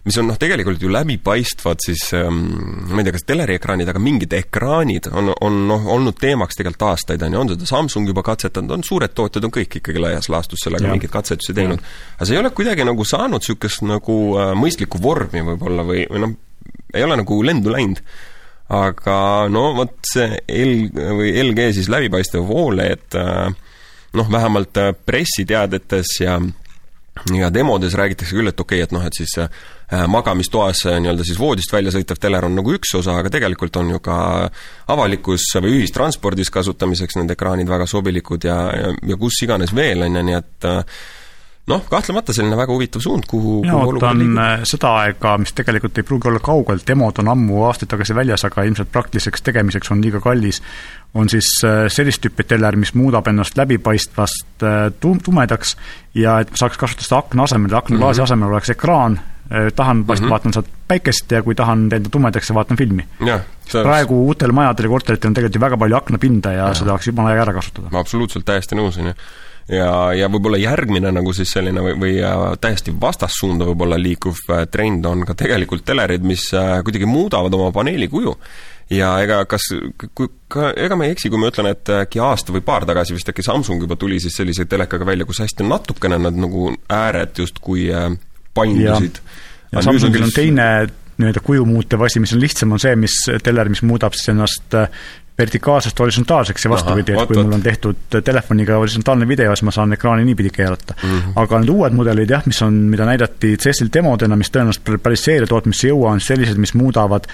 [0.04, 2.42] mis on noh, tegelikult ju läbipaistvad siis ähm,
[2.90, 7.24] ma ei tea, kas teleriekraanid, aga mingid ekraanid on, on noh, olnud teemaks tegelikult aastaid,
[7.24, 10.66] on ju, on seda Samsung juba katsetanud, on suured tootjad, on kõik ikkagi laias laastus
[10.66, 11.80] sellega mingeid katsetusi teinud.
[12.18, 16.24] aga see ei ole kuidagi nagu saanud niisugust nagu äh, mõistlikku vormi võib-olla või, või
[16.26, 16.34] noh,
[16.94, 18.02] ei ole nagu lendu läinud.
[18.74, 19.14] Aga
[19.52, 23.48] no vot see L- või LG siis läbipaistev Oled äh,
[24.14, 26.38] noh, vähemalt pressiteadetes ja
[27.34, 29.48] ja demodes räägitakse küll, et okei okay,, et noh, et siis äh,
[30.08, 33.90] magamistoas äh, nii-öelda siis voodist välja sõitev teler on nagu üks osa, aga tegelikult on
[33.94, 34.16] ju ka
[34.94, 40.16] avalikus või ühistranspordis kasutamiseks need ekraanid väga sobilikud ja, ja, ja kus iganes veel, on
[40.16, 40.82] ju, nii et äh,
[41.70, 46.06] noh, kahtlemata selline väga huvitav suund, kuhu mina ootan äh, seda aega, mis tegelikult ei
[46.06, 50.20] pruugi olla kaugel, demod on ammu aastaid tagasi väljas, aga ilmselt praktiliseks tegemiseks on liiga
[50.24, 50.60] kallis,
[51.14, 55.76] on siis äh, sellist tüüpi teler, mis muudab ennast läbipaistvast äh, tum-, tumedaks
[56.18, 58.32] ja et saaks kasutada seda akna asemel, aknaklaasi mm -hmm.
[58.32, 59.20] asemel oleks ekraan,
[59.76, 60.30] tahan paista mm, -hmm.
[60.30, 63.06] vaatan sealt päikest ja kui tahan enda tumedaks ja vaatan filmi.
[63.72, 66.74] praegu uutel majadel ja korteritel on tegelikult ju väga palju aknapinda ja, ja.
[66.74, 67.88] seda oleks jumala hea ära kasutada.
[67.92, 69.14] ma absoluutselt täiesti nõus, on ju
[69.68, 72.14] ja, ja võib-olla järgmine nagu siis selline või, või
[72.60, 77.70] täiesti vastassuunda võib-olla liikuv äh, trend on ka tegelikult telerid, mis äh, kuidagi muudavad oma
[77.72, 78.34] paneeli kuju.
[78.92, 79.70] ja ega kas,
[80.14, 83.16] kui ka, ega ma ei eksi, kui ma ütlen, et äkki aasta või paar tagasi
[83.16, 87.40] vist äkki Samsung juba tuli siis sellise telekaga välja, kus hästi natukene nad nagu ääred
[87.40, 88.12] justkui äh,
[88.54, 89.20] paindusid.
[89.72, 90.68] ja Samsungil on teine
[91.18, 94.74] nii-öelda kuju muutev asi, mis on lihtsam, on see, mis teler, mis muudab siis ennast
[95.38, 99.92] vertikaalsest horisontaalseks ja vastupidi, et kui mul on tehtud telefoniga horisontaalne video, siis ma saan
[99.96, 101.10] ekraani niipidi keerata mm.
[101.10, 101.32] -hmm.
[101.42, 105.86] aga need uued mudelid jah, mis on, mida näidati CES-il demodena, mis tõenäoliselt päris seeriatootmisse
[105.86, 107.26] ei jõua, on sellised, mis muudavad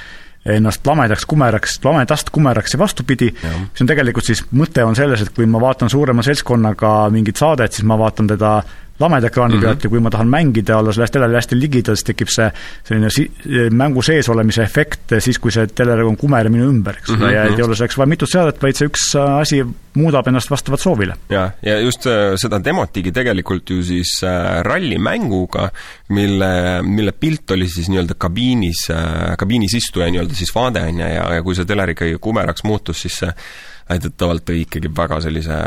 [0.45, 3.35] ennast lamedaks kumeraks, lamedast kumeraks ja vastupidi,
[3.73, 7.73] mis on tegelikult siis, mõte on selles, et kui ma vaatan suurema seltskonnaga mingit saadet,
[7.73, 8.63] siis ma vaatan teda
[9.01, 9.65] lameda ekraani mm -hmm.
[9.65, 12.51] pealt ja kui ma tahan mängida, olla sellest telerile hästi ligidal, siis tekib see
[12.85, 13.31] selline si-,
[13.71, 17.25] mängu sees olemise efekt siis, kui see teler on kumer minu ümber, eks ole mm,
[17.25, 17.35] -hmm.
[17.35, 20.81] ja et ei ole selleks vaja mitut seadet, vaid see üks asi muudab ennast vastavalt
[20.81, 21.17] soovile.
[21.31, 25.71] jaa, ja just äh, seda demotigi tegelikult ju siis äh, rallimänguga,
[26.09, 31.11] mille, mille pilt oli siis nii-öelda kabiinis, äh, kabiinis istuja nii-öelda siis vaade, on ju,
[31.17, 33.35] ja, ja kui see teler ikkagi kumeraks muutus, siis see
[33.91, 35.59] väidetavalt tõi ikkagi väga sellise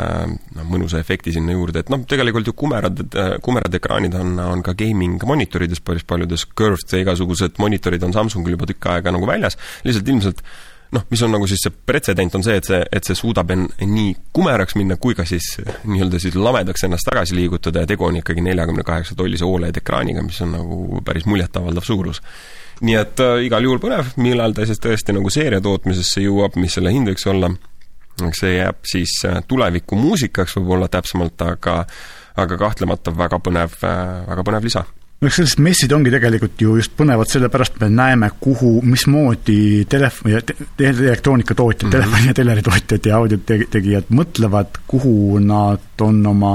[0.56, 3.02] noh, mõnusa efekti sinna juurde, et noh, tegelikult ju kumerad,
[3.44, 8.56] kumerad ekraanid on, on ka gaming monitorides päris paljudes, Curved ja igasugused monitorid on Samsungil
[8.56, 10.46] juba tükk aega nagu väljas, lihtsalt ilmselt
[10.94, 13.66] noh, mis on nagu siis see pretsedent, on see, et see, et see suudab en-,
[13.80, 15.54] nii kumeraks minna kui ka siis
[15.88, 20.22] nii-öelda siis lamedaks ennast tagasi liigutada ja tegu on ikkagi neljakümne kaheksa tollise Oled ekraaniga,
[20.26, 22.22] mis on nagu päris muljetavaldav suurus.
[22.84, 26.74] nii et äh, igal juhul põnev, millal ta siis tõesti nagu seeria tootmisesse jõuab, mis
[26.74, 27.52] selle hind võiks olla
[28.34, 31.84] see jääb siis äh, tuleviku muusikaks võib-olla täpsemalt, aga
[32.36, 34.84] aga kahtlemata väga põnev, äh, väga põnev lisa
[35.20, 40.34] no eks sellised messid ongi tegelikult ju just põnevad sellepärast, me näeme, kuhu, mismoodi telefoni
[40.34, 41.96] ja te, elektroonikatootjad mm, -hmm.
[41.96, 46.54] telefoni ja teleritootjad ja audiotegijad mõtlevad, kuhu nad on oma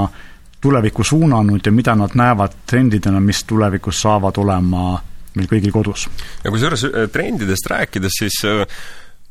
[0.60, 5.00] tulevikku suunanud ja mida nad näevad trendidena, mis tulevikus saavad olema
[5.34, 6.08] meil kõigil kodus.
[6.44, 8.42] ja kusjuures äh, trendidest rääkides, siis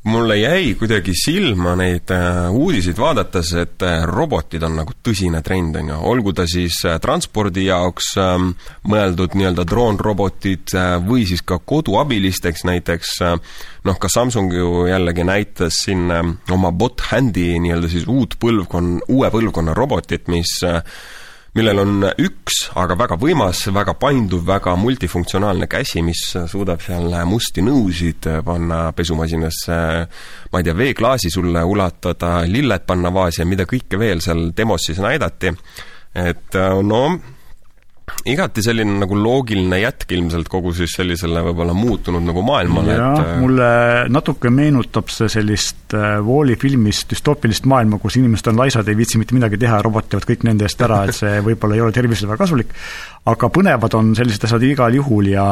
[0.04, 5.76] mulle jäi kuidagi silma neid äh, uudiseid vaadates, et äh, robotid on nagu tõsine trend,
[5.76, 8.54] on ju, olgu ta siis äh, transpordi jaoks ähm,
[8.88, 10.72] mõeldud nii-öelda droonrobotid
[11.04, 13.16] või siis ka koduabilisteks näiteks,
[13.86, 16.08] noh, ka Samsung ju jällegi näitas siin
[16.52, 20.56] oma bot hand'i nii-öelda siis uut põlvkonna, uue põlvkonna robotit, mis
[21.58, 27.64] millel on üks, aga väga võimas, väga painduv, väga multifunktsionaalne käsi, mis suudab seal musti
[27.66, 29.80] nõusid panna pesumasinasse,
[30.52, 34.90] ma ei tea, veeklaasi sulle ulatada, lilled panna vaasi ja mida kõike veel seal demos
[34.90, 35.54] siis näidati.
[36.16, 37.04] et no
[38.28, 43.34] igati selline nagu loogiline jätk ilmselt kogu siis sellisele võib-olla muutunud nagu maailmale, et äh,
[43.40, 43.70] mulle
[44.12, 49.22] natuke meenutab see sellist äh, Walli filmist düstoopilist maailma, kus inimesed on laisad, ei viitsi
[49.22, 51.96] mitte midagi teha ja robot teevad kõik nende eest ära, et see võib-olla ei ole
[51.96, 52.74] tervisele väga kasulik,
[53.32, 55.52] aga põnevad on sellised asjad igal juhul ja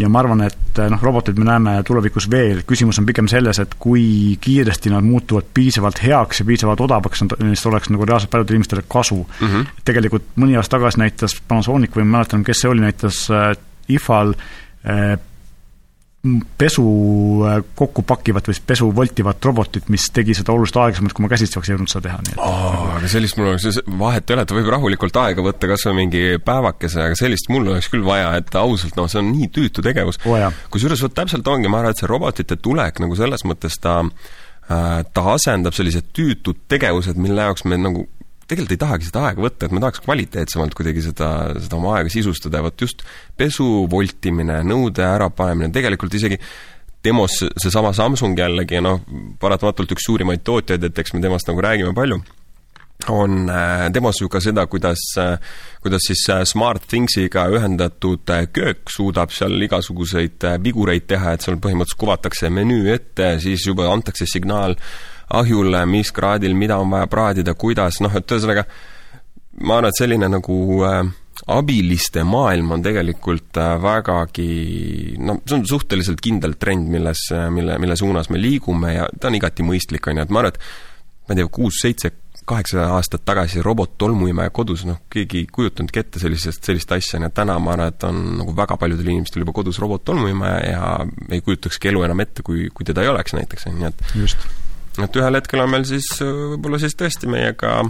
[0.00, 3.60] ja ma arvan, et eh, noh, roboteid me näeme tulevikus veel, küsimus on pigem selles,
[3.62, 8.60] et kui kiiresti nad muutuvad piisavalt heaks ja piisavalt odavaks, neist oleks nagu reaalselt paljudele
[8.60, 9.46] inimestele kasu mm.
[9.46, 9.72] -hmm.
[9.84, 13.52] tegelikult mõni aasta tagasi näitas Panasonic või ma ei mäletanud, kes see oli, näitas äh,
[13.88, 15.18] IFA-l äh,
[16.60, 16.84] pesu
[17.48, 21.56] äh, kokku pakivat või pesu voltivat robotit, mis tegi seda oluliselt aeglasemalt, kui ma käsitsi
[21.56, 24.58] oleks jõudnud seda teha, nii et oh, aga sellist mul oleks, vahet ei ole, ta
[24.58, 28.52] võib rahulikult aega võtta kas või mingi päevakese, aga sellist mul oleks küll vaja, et
[28.60, 30.60] ausalt, noh, see on nii tüütu tegevus oh,.
[30.74, 35.00] kusjuures vot täpselt ongi, ma arvan, et see robotite tulek nagu selles mõttes ta äh,
[35.08, 38.04] ta asendab sellised tüütud tegevused, mille jaoks me nagu
[38.50, 41.30] tegelikult ei tahagi seda aega võtta, et ma tahaks kvaliteetsemalt kuidagi seda,
[41.62, 43.04] seda oma aega sisustada ja vot just
[43.38, 46.40] pesu voltimine, nõude ärapanemine, tegelikult isegi
[47.04, 49.00] demos seesama Samsung jällegi, noh,
[49.40, 52.20] paratamatult üks suurimaid tootjaid, et eks me temast nagu räägime palju,
[53.08, 55.38] on äh, demos ju ka seda, kuidas, äh,
[55.80, 62.52] kuidas siis äh, SmartThingsiga ühendatud köök suudab seal igasuguseid vigureid teha, et seal põhimõtteliselt kuvatakse
[62.52, 64.76] menüü ette, siis juba antakse signaal
[65.30, 68.66] ahjule, mis kraadil, mida on vaja praadida, kuidas, noh, et ühesõnaga
[69.60, 71.02] ma arvan, et selline nagu äh,
[71.54, 74.50] abiliste maailm on tegelikult äh, vägagi
[75.22, 79.38] noh, see on suhteliselt kindel trend, milles, mille, mille suunas me liigume ja ta on
[79.38, 82.12] igati mõistlik, on ju, et ma arvan, et ma ei tea, kuus-seitse,
[82.50, 87.36] kaheksa aastat tagasi robot-tolmuimeja kodus, noh, keegi ei kujutanudki ette sellisest, sellist asja, nii et
[87.36, 90.88] täna ma arvan, et on nagu väga paljudel inimestel juba kodus robot-tolmuimeja ja
[91.30, 94.48] ei kujutakski elu enam ette, kui, kui teda ei oleks näiteks, on ju, et just.
[94.98, 97.84] Et ühel hetkel on meil siis võib-olla siis tõesti meiega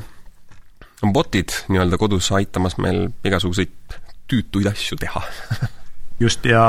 [1.15, 5.23] botid nii-öelda kodus aitamas meil igasuguseid tüütuid asju teha
[6.21, 6.63] just, ja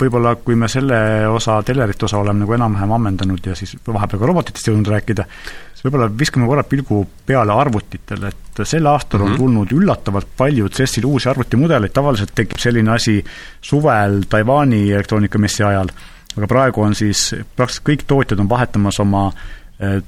[0.00, 1.00] võib-olla kui me selle
[1.32, 5.26] osa, telerite osa oleme nagu enam-vähem ammendanud ja siis vahepeal ka robotitest jõudnud rääkida,
[5.72, 9.30] siis võib-olla viskame korra pilgu peale arvutitele, et sel aastal mm -hmm.
[9.30, 9.42] on mhm.
[9.44, 13.24] tulnud üllatavalt palju CES-il uusi arvutimudeleid, tavaliselt tekib selline asi
[13.60, 15.88] suvel Taiwan'i elektroonikamessi ajal,
[16.36, 19.59] aga praegu on siis, praktiliselt kõik tootjad on vahetamas oma eh,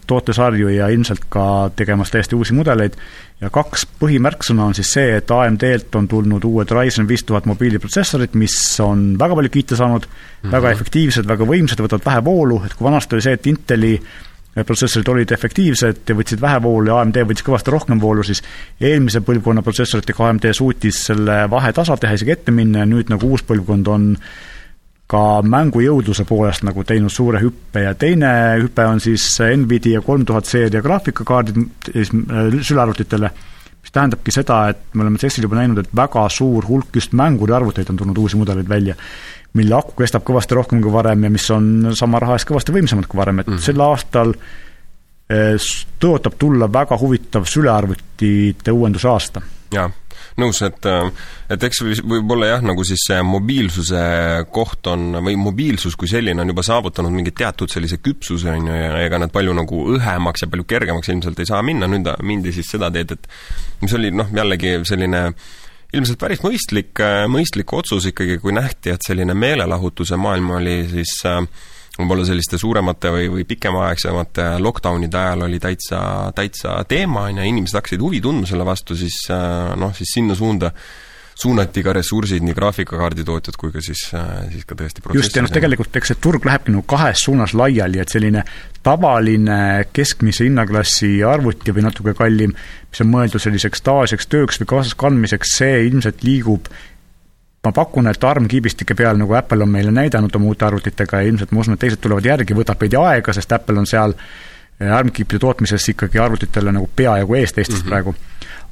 [0.07, 2.97] tootesarju ja ilmselt ka tegemas täiesti uusi mudeleid
[3.41, 8.37] ja kaks põhimärksõna on siis see, et AMD-lt on tulnud uued Ryzen viis tuhat mobiiliprotsessorid,
[8.39, 10.53] mis on väga palju kiita saanud mm, -hmm.
[10.53, 13.95] väga efektiivsed, väga võimsad, võtavad vähe voolu, et kui vanasti oli see, et Inteli
[14.53, 18.43] protsessorid olid efektiivsed ja võtsid vähe voolu ja AMD võttis kõvasti rohkem voolu, siis
[18.81, 23.33] eelmise põlvkonna protsessoritega AMD suutis selle vahe tasa teha, isegi ette minna ja nüüd nagu
[23.33, 24.11] uus põlvkond on
[25.13, 28.31] ka mängujõudluse poolest nagu teinud suure hüppe ja teine
[28.63, 33.31] hüpe on siis Nvidia kolm tuhat seeria graafikakaardid äh, sülearvutitele,
[33.83, 37.93] mis tähendabki seda, et me oleme CES-il juba näinud, et väga suur hulk just mänguriarvuteid
[37.93, 38.97] on tulnud uusi mudeleid välja,
[39.59, 43.09] mille aku kestab kõvasti rohkem kui varem ja mis on sama raha eest kõvasti võimsamad
[43.11, 43.67] kui varem, et mm -hmm.
[43.67, 49.43] sel aastal äh, tõotab tulla väga huvitav sülearvutite uuenduse aasta.
[49.73, 49.91] jaa
[50.41, 50.89] nõus, et
[51.53, 54.03] et eks võib-olla jah, nagu siis see mobiilsuse
[54.55, 58.77] koht on, või mobiilsus kui selline on juba saavutanud mingi teatud sellise küpsuse, on ju,
[58.79, 62.55] ja ega nad palju nagu õhemaks ja palju kergemaks ilmselt ei saa minna, nüüd mindi
[62.55, 63.29] siis seda teed, et
[63.83, 65.27] mis oli noh, jällegi selline
[65.93, 66.97] ilmselt päris mõistlik,
[67.29, 71.43] mõistlik otsus ikkagi, kui nähti, et selline meelelahutuse maailm oli siis äh,
[71.99, 76.01] võib-olla selliste suuremate või, või pikemaaegsemate lockdownide ajal oli täitsa,
[76.37, 80.37] täitsa teema, on ju, inimesed hakkasid huvi tundma selle vastu, siis äh, noh, siis sinna
[80.39, 80.73] suunda
[81.43, 85.53] suunati ka ressursid, nii graafikakaarditootjad kui ka siis, äh, siis ka tõesti just, ja noh,
[85.53, 88.45] tegelikult eks see turg lähebki nagu kahes suunas laiali, et selline
[88.85, 89.59] tavaline
[89.95, 92.55] keskmise hinnaklassi arvuti või natuke kallim,
[92.91, 96.73] mis on mõeldud selliseks tavaliseks tööks või kaasas kandmiseks, see ilmselt liigub
[97.63, 101.53] ma pakun, et ARM-kiibistike peal, nagu Apple on meile näidanud oma uute arvutitega ja ilmselt
[101.55, 105.39] ma usun, et teised tulevad järgi, võtab veidi aega, sest Apple on seal eh, ARM-kiipide
[105.45, 107.89] tootmises ikkagi arvutitele nagu peaaegu ees teistest mm -hmm.
[107.89, 108.15] praegu.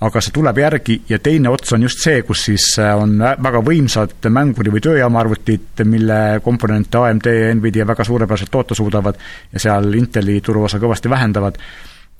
[0.00, 3.60] aga see tuleb järgi ja teine ots on just see, kus siis eh, on väga
[3.62, 9.14] võimsad mänguri- või tööjaamaarvutid, mille komponente AMD ja Nvidia väga suurepäraselt toota suudavad
[9.52, 11.58] ja seal Inteli turuosa kõvasti vähendavad.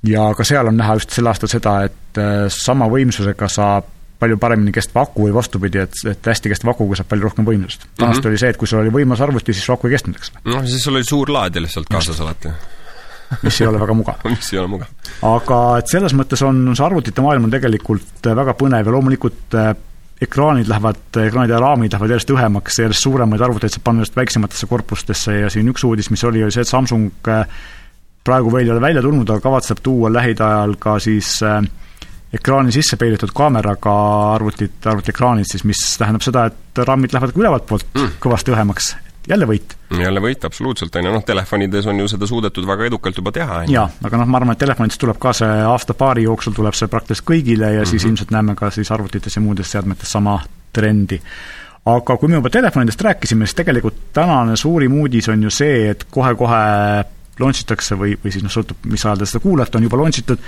[0.03, 3.85] ja ka seal on näha just sel aastal seda, et eh, sama võimsusega saab
[4.21, 7.87] palju paremini kestva aku või vastupidi, et, et hästi kestva akuga saab palju rohkem võimsust.
[7.87, 8.29] vanasti mm -hmm.
[8.31, 10.67] oli see, et kui sul oli võimas arvuti, siis su aku ei kestnud, eks noh,
[10.67, 12.53] siis sul oli suur laadija lihtsalt kaasas alati.
[13.43, 14.89] mis ei ole väga mugav mis ei ole mugav.
[15.35, 19.55] aga et selles mõttes on, see arvutite maailm on tegelikult äh, väga põnev ja loomulikult
[19.55, 19.75] äh,
[20.21, 24.67] ekraanid lähevad, ekraanid ja raamid lähevad järjest õhemaks, järjest suuremaid arvuteid saab panna just väiksematesse
[24.69, 27.47] korpustesse ja siin üks uudis, mis oli, oli see, et Samsung äh,
[28.25, 31.63] praegu veel ei ole välja tulnud, aga kavatseb tuua lähiajal ka siis äh,
[32.35, 33.93] ekraani sisse peidetud kaameraga
[34.37, 38.19] arvutid, arvutiekraanid siis, mis tähendab seda, et RAM-id lähevad ka ülevalt poolt mm.
[38.23, 38.91] kõvasti õhemaks,
[39.29, 39.75] jälle võit.
[39.99, 43.63] jälle võit, absoluutselt, on ju, noh, telefonides on ju seda suudetud väga edukalt juba teha,
[43.65, 43.79] on ju.
[43.79, 47.27] jaa, aga noh, ma arvan, et telefonides tuleb ka see aasta-paari jooksul tuleb see praktiliselt
[47.33, 47.91] kõigile ja mm -hmm.
[47.91, 48.13] siis mhm.
[48.15, 50.41] ilmselt näeme ka siis arvutites ja muudes seadmetes sama
[50.73, 51.21] trendi
[51.85, 56.05] aga kui me juba telefonidest rääkisime, siis tegelikult tänane suurim uudis on ju see, et
[56.11, 56.61] kohe-kohe
[57.41, 60.21] launch itakse või, või siis noh, sõltub, mis ajal te seda kuulate, on juba launch
[60.23, 60.43] itud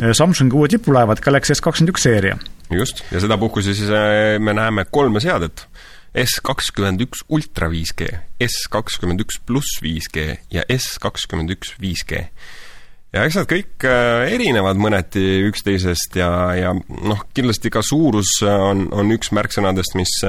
[0.00, 2.38] Samsungi uued lipulaevad Galaxy S kakskümmend üks seeria.
[2.72, 5.66] just, ja sedapuhku siis äh, me näeme kolme seadet.
[6.16, 8.08] S kakskümmend üks Ultra 5G,
[8.44, 12.24] S kakskümmend üks pluss 5G ja S kakskümmend üks 5G.
[13.12, 18.86] ja eks nad kõik äh, erinevad mõneti üksteisest ja, ja noh, kindlasti ka suurus on,
[18.92, 20.20] on üks märksõnadest, mis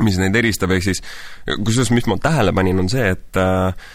[0.00, 1.02] mis neid eristab, ehk siis
[1.44, 3.90] kusjuures, mis ma tähele panin, on see, et äh,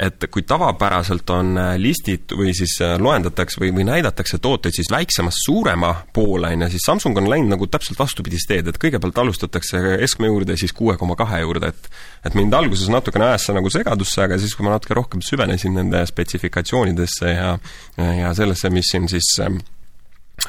[0.00, 4.88] et kui tavapäraselt on äh, listid või siis äh, loendatakse või, või näidatakse tooteid siis
[4.92, 9.20] väiksemast suurema poole, on ju, siis Samsung on läinud nagu täpselt vastupidist teed, et kõigepealt
[9.20, 11.90] alustatakse keskme juurde ja siis kuue koma kahe juurde, et
[12.24, 15.76] et mind alguses natukene ajas see nagu segadusse, aga siis, kui ma natuke rohkem süvenesin
[15.76, 17.52] nende spetsifikatsioonidesse ja
[17.96, 19.60] ja sellesse, mis siin siis ähm,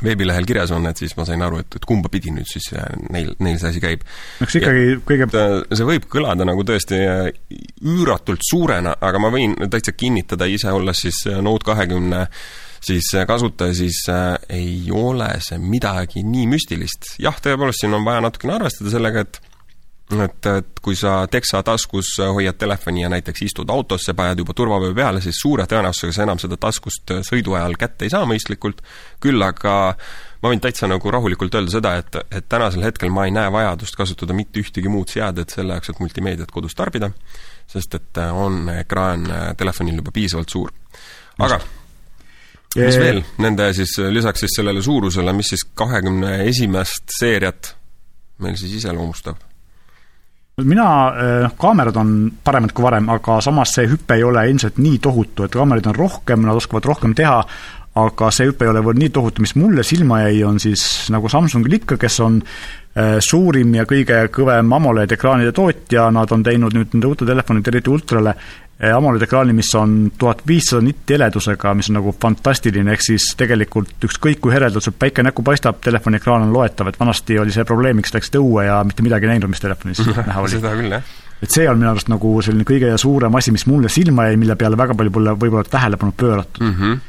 [0.04, 2.88] veebilehel kirjas on, et siis ma sain aru, et, et kumba pidi nüüd siis äh,
[3.14, 4.06] neil, neil see asi käib.
[4.44, 7.30] eks ikkagi kõige see võib kõlada nagu tõesti äh,
[7.84, 12.26] üüratult suurena, aga ma võin täitsa kinnitada ise, olles siis äh, Note kahekümne
[12.82, 14.00] siis kasutaja, siis
[14.50, 17.14] ei ole see midagi nii müstilist.
[17.22, 19.38] jah, tõepoolest, siin on vaja natukene arvestada sellega, et
[20.26, 24.94] et, et kui sa teksa taskus hoiad telefoni ja näiteks istud autosse, paned juba turvavöö
[24.98, 28.82] peale, siis suure tõenäosusega sa enam seda taskust sõidu ajal kätte ei saa mõistlikult,
[29.24, 29.76] küll aga
[30.42, 33.98] ma võin täitsa nagu rahulikult öelda seda, et, et tänasel hetkel ma ei näe vajadust
[33.98, 37.12] kasutada mitte ühtegi muud seadet selle jaoks, et multimeediat kodus tarbida,
[37.70, 40.74] sest et on ekraan telefonil juba piisavalt suur.
[41.40, 41.62] aga
[42.76, 47.76] mis veel nende siis, lisaks siis sellele suurusele, mis siis kahekümne esimest seeriat
[48.42, 49.51] meil siis iseloomustab?
[50.60, 50.88] Mina,
[51.46, 55.46] noh, kaamerad on paremad kui varem, aga samas see hüpe ei ole ilmselt nii tohutu,
[55.46, 57.40] et kaameraid on rohkem, nad oskavad rohkem teha,
[58.02, 61.32] aga see hüpe ei ole veel nii tohutu, mis mulle silma jäi, on siis nagu
[61.32, 66.76] Samsungil ikka, kes on äh, suurim ja kõige kõvem AMOLED ekraanide tootja, nad on teinud
[66.78, 68.36] nüüd nende uute telefonide, eriti ultrale,
[68.82, 74.08] AMOLED ekraani, mis on tuhat viissada nitti heledusega, mis on nagu fantastiline, ehk siis tegelikult
[74.08, 77.68] ükskõik kui heredalt sul päike näkku paistab, telefoni ekraan on loetav, et vanasti oli see
[77.68, 80.56] probleemiks, läksid õue ja mitte midagi ei näinud, mis telefonis näha oli.
[80.56, 81.14] seda küll, jah.
[81.42, 84.58] et see on minu arust nagu selline kõige suurem asi, mis mulle silma jäi, mille
[84.58, 86.76] peale väga palju pole võib-olla tähelepanu pööratud mm.
[86.80, 87.00] -hmm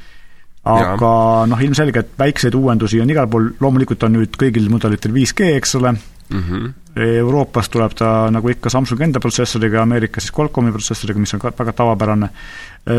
[0.62, 1.12] aga
[1.50, 5.90] noh, ilmselgelt väikseid uuendusi on igal pool, loomulikult on nüüd kõigil mudelitel 5G, eks ole
[5.96, 6.68] mm, -hmm.
[6.96, 11.52] Euroopas tuleb ta nagu ikka Samsungi enda protsessoriga, Ameerikas siis Qualcomm'i protsessoriga, mis on ka
[11.56, 12.28] väga tavapärane.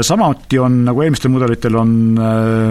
[0.01, 1.93] samuti on, nagu eelmistel mudelitel, on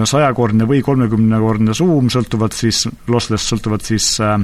[0.09, 4.41] sajakordne või kolmekümnekordne zoom, sõltuvalt siis, lossless, sõltuvalt siis äh,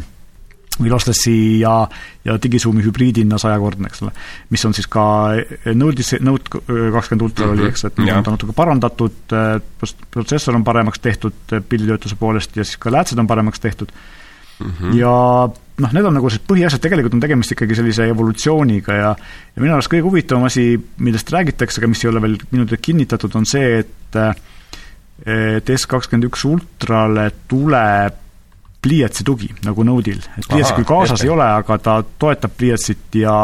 [0.79, 1.73] või losslessi ja,
[2.25, 4.12] ja digisuumi hübriidina sajakordne, eks ole.
[4.55, 5.05] mis on siis ka
[5.75, 9.35] Note'is, Note kakskümmend ultra oli, eks, et on ta natuke parandatud,
[10.14, 14.71] protsessor on paremaks tehtud pilditöötluse poolest ja siis ka läätsed on paremaks tehtud mm.
[14.71, 14.95] -hmm.
[14.99, 15.14] ja
[15.79, 19.75] noh, need on nagu sellised põhiasjad, tegelikult on tegemist ikkagi sellise evolutsiooniga ja ja minu
[19.77, 20.71] arust kõige huvitavam asi,
[21.05, 24.19] millest räägitakse, aga mis ei ole veel minu teada kinnitatud, on see, et
[25.29, 28.25] et S kakskümmend üks ultrale tuleb
[28.83, 30.21] pliiatsi tugi, nagu Node'il.
[30.38, 33.35] et pliiatsi küll kaasas ei ole, aga ta toetab pliiatsit ja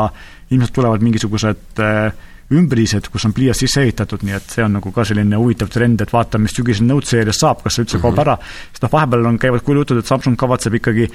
[0.55, 2.15] ilmselt tulevad mingisugused äh,
[2.55, 6.05] ümbrised, kus on pliiats sisse ehitatud, nii et see on nagu ka selline huvitav trend,
[6.05, 8.15] et vaatame, mis sügisel Note seerias saab, kas see üldse mm -hmm.
[8.15, 8.37] kaob ära,
[8.71, 11.09] sest noh, vahepeal on, käivad kuulujutud, et Samsung kavatseb ikkagi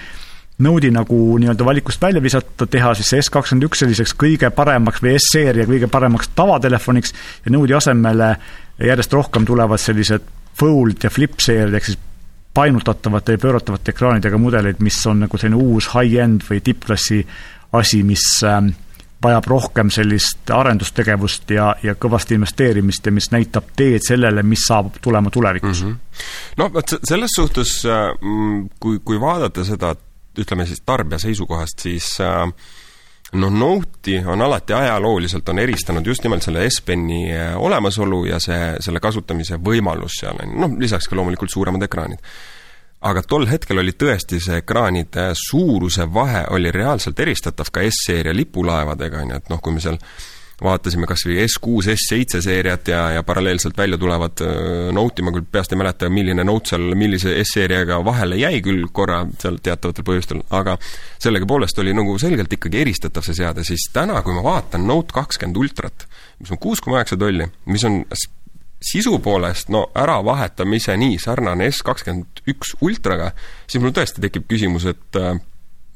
[0.60, 5.00] Node'i nagu nii-öelda valikust välja visata, teha siis see S kakskümmend üks selliseks kõige paremaks
[5.04, 8.34] või S-seeria kõige paremaks tavatelefoniks ja Node'i asemele
[8.84, 10.28] järjest rohkem tulevad sellised
[10.60, 12.00] fold ja flip seeriad, ehk siis
[12.54, 17.22] painutatavate ja pööratavate ekraanidega mudeleid, mis on nagu selline uus high-end või tippklassi
[17.78, 18.74] asi, mis ähm,
[19.24, 24.98] vajab rohkem sellist arendustegevust ja, ja kõvasti investeerimist ja mis näitab teed sellele, mis saab
[25.02, 25.90] tulema tulevikus mm.
[25.90, 26.28] -hmm.
[26.58, 28.12] no vot, selles suhtes äh,
[28.80, 29.96] kui, kui vaadata seda,
[30.40, 32.46] ütleme siis tarbija seisukohast, siis äh,
[33.34, 38.76] noh, Note'i on alati ajalooliselt, on eristanud just nimelt selle S-Peni äh, olemasolu ja see,
[38.84, 42.24] selle kasutamise võimalus seal, on noh, lisaks ka loomulikult suuremad ekraanid.
[43.02, 49.22] aga tol hetkel oli tõesti see ekraanide suuruse vahe oli reaalselt eristatav ka S-seeria lipulaevadega,
[49.22, 50.00] on ju, et noh, kui me seal
[50.64, 54.44] vaatasime kas või S6, S7 seeriat ja, ja paralleelselt välja tulevad
[54.96, 59.22] Note'i, ma küll peast ei mäleta, milline Note seal millise S-seeriaga vahele jäi küll korra
[59.42, 60.78] seal teatavatel põhjustel, aga
[61.22, 65.62] sellegipoolest oli nagu selgelt ikkagi eristatav see seade, siis täna, kui ma vaatan Note kakskümmend
[65.62, 66.08] ultrat,
[66.40, 68.02] mis on kuus koma üheksa tolli, mis on
[68.80, 73.34] sisu poolest no äravahetamise nii sarnane S kakskümmend üks ultraga,
[73.68, 75.24] siis mul tõesti tekib küsimus, et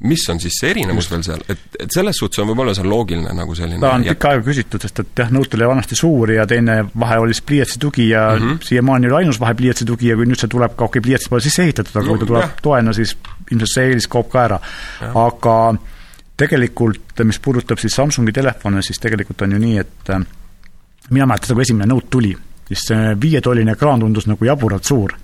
[0.04, 3.32] mis on siis see erinevus veel seal, et, et selles suhtes on võib-olla see loogiline
[3.36, 6.44] nagu selline ta on pikka aega küsitud, sest et jah, Note oli vanasti suur ja
[6.50, 8.68] teine vahe oli siis pliiatsi tugi ja mm -hmm.
[8.68, 11.32] siiamaani oli ainus vahe pliiatsi tugi ja kui nüüd see tuleb ka, okei okay,, pliiatsi
[11.32, 12.54] pole sisse ehitatud, aga no, kui ta tuleb jah.
[12.62, 13.16] toena, siis
[13.50, 14.60] ilmselt see eelis kaob ka ära.
[15.26, 15.58] aga
[16.36, 20.26] tegelikult, mis puudutab siis Samsungi telefone, siis tegelikult on ju nii, et äh,
[21.10, 22.36] mina mäletan seda, kui esimene Note tuli
[22.68, 25.14] siis see viietolline ekraan tundus nagu jaburalt suur.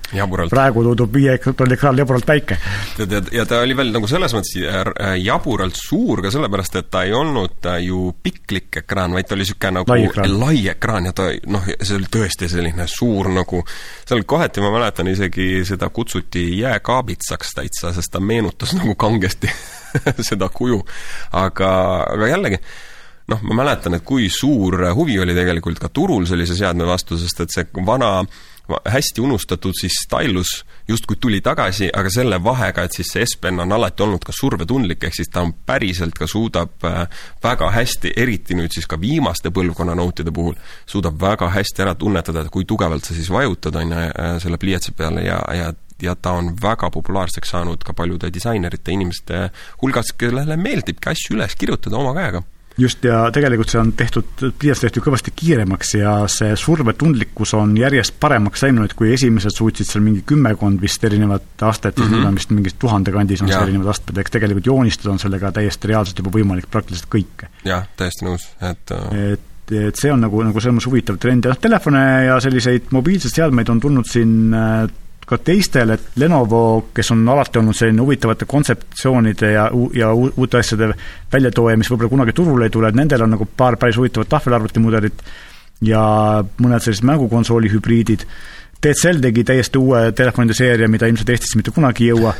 [0.51, 2.59] praegu tundub viietolline ekraan jaburalt väike.
[2.99, 7.05] ja, ja ta oli veel nagu selles mõttes äh, jaburalt suur ka sellepärast, et ta
[7.09, 10.37] ei olnud ju piklik ekraan, vaid ta oli niisugune nagu lai ekraan.
[10.41, 13.65] lai ekraan ja ta noh, see oli tõesti selline suur nagu,
[14.05, 19.51] seal kohati ma mäletan isegi seda kutsuti jääkaabitsaks täitsa, sest ta meenutas nagu kangesti
[20.31, 20.85] seda kuju.
[21.33, 21.73] aga,
[22.15, 22.61] aga jällegi
[23.31, 27.45] noh, ma mäletan, et kui suur huvi oli tegelikult ka turul sellise seadme vastu, sest
[27.45, 28.19] et see vana
[28.87, 33.73] hästi unustatud siis stylus justkui tuli tagasi, aga selle vahega, et siis see S-Pen on
[33.75, 37.01] alati olnud ka survetundlik, ehk siis ta on päriselt ka suudab äh,
[37.43, 40.55] väga hästi, eriti nüüd siis ka viimaste põlvkonna Note'ide puhul,
[40.87, 44.07] suudab väga hästi ära tunnetada, et kui tugevalt sa siis vajutad, on ju,
[44.43, 49.51] selle pliiatsi peale ja, ja ja ta on väga populaarseks saanud ka paljude disainerite, inimeste
[49.83, 52.41] hulgas, kellele meeldibki asju üles kirjutada oma käega
[52.81, 58.17] just, ja tegelikult see on tehtud, pliiats tehtud kõvasti kiiremaks ja see survetundlikkus on järjest
[58.23, 62.41] paremaks läinud, kui esimesed suutsid seal mingi kümmekond vist erinevat astet mm, -hmm.
[62.41, 66.19] vist mingis tuhande kandis on see erinevad astmed, eks tegelikult joonistada on sellega täiesti reaalselt
[66.23, 67.51] juba võimalik praktiliselt kõike.
[67.65, 71.47] jah, täiesti nõus, et äh, et et see on nagu, nagu selles mõttes huvitav trend
[71.47, 74.89] ja noh, telefone ja selliseid mobiilseid seadmeid on tulnud siin äh,
[75.31, 80.91] ka teistel, et Lenovo, kes on alati olnud selline huvitavate kontseptsioonide ja, ja uute asjade
[81.33, 85.23] väljatooja, mis võib-olla kunagi turule ei tule, et nendel on nagu paar päris huvitavat tahvelarvutimudelit
[85.87, 86.03] ja
[86.61, 88.27] mõned sellised mängukonsooli hübriidid,
[88.81, 92.33] DCL tegi täiesti uue telefonide seeria, mida ilmselt Eestisse mitte kunagi ei jõua,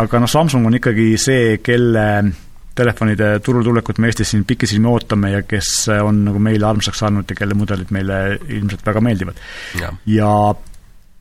[0.00, 2.06] aga noh, Samsung on ikkagi see, kelle
[2.80, 7.28] telefonide turule tulekut me Eestis siin pikisilmi ootame ja kes on nagu meile armsaks saanud
[7.28, 9.42] ja kelle mudelid meile ilmselt väga meeldivad.
[9.80, 10.32] ja, ja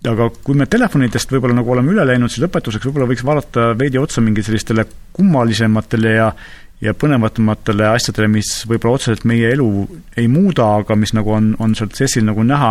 [0.07, 3.99] aga kui me telefonidest võib-olla nagu oleme üle läinud, siis lõpetuseks võib-olla võiks vaadata veidi
[3.99, 6.31] otsa mingi sellistele kummalisematele ja
[6.79, 9.67] ja põnevatamatele asjadele, mis võib-olla otseselt meie elu
[10.19, 12.69] ei muuda, aga mis nagu on, on sealt CES-il nagu näha,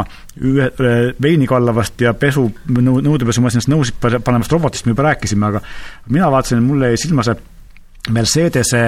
[0.48, 0.70] ühe,
[1.20, 5.60] veini kallavast ja pesu, nõu-, nõudepesumasinast nõusid panevast robotist me juba rääkisime, aga
[6.08, 7.36] mina vaatasin, mulle jäi silma see
[8.08, 8.82] Mercedese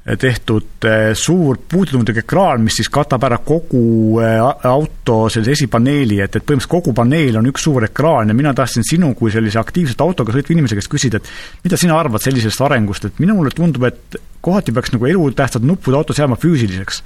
[0.00, 4.40] tehtud eh, suur puutundlik ekraan, mis siis katab ära kogu eh,
[4.70, 8.86] auto sellise esipaneeli, et, et põhimõtteliselt kogu paneel on üks suur ekraan ja mina tahtsin
[8.86, 13.10] sinu kui sellise aktiivselt autoga sõitva inimese käest küsida, et mida sina arvad sellisest arengust,
[13.10, 17.02] et minule tundub, et kohati peaks nagu elutähtsad nupud autos jääma füüsiliseks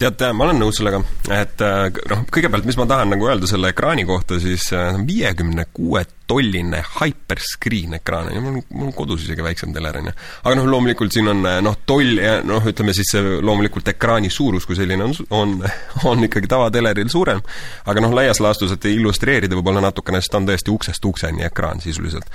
[0.00, 1.00] tead, ma olen nõus sellega,
[1.34, 5.66] et äh, noh, kõigepealt, mis ma tahan nagu öelda selle ekraani kohta, siis äh, viiekümne
[5.76, 10.10] kuue tolline hyperscreen ekraan on ju, mul on, mul on kodus isegi väiksem teler, on
[10.10, 10.16] ju.
[10.44, 13.12] aga noh, loomulikult siin on äh, noh, toll ja noh, ütleme siis
[13.44, 15.56] loomulikult ekraani suurus kui selline on, on,
[16.12, 17.44] on ikkagi tavateleril suurem,
[17.84, 21.84] aga noh, laias laastus, et illustreerida võib-olla natukene, sest ta on tõesti uksest ukseni ekraan
[21.84, 22.30] sisuliselt.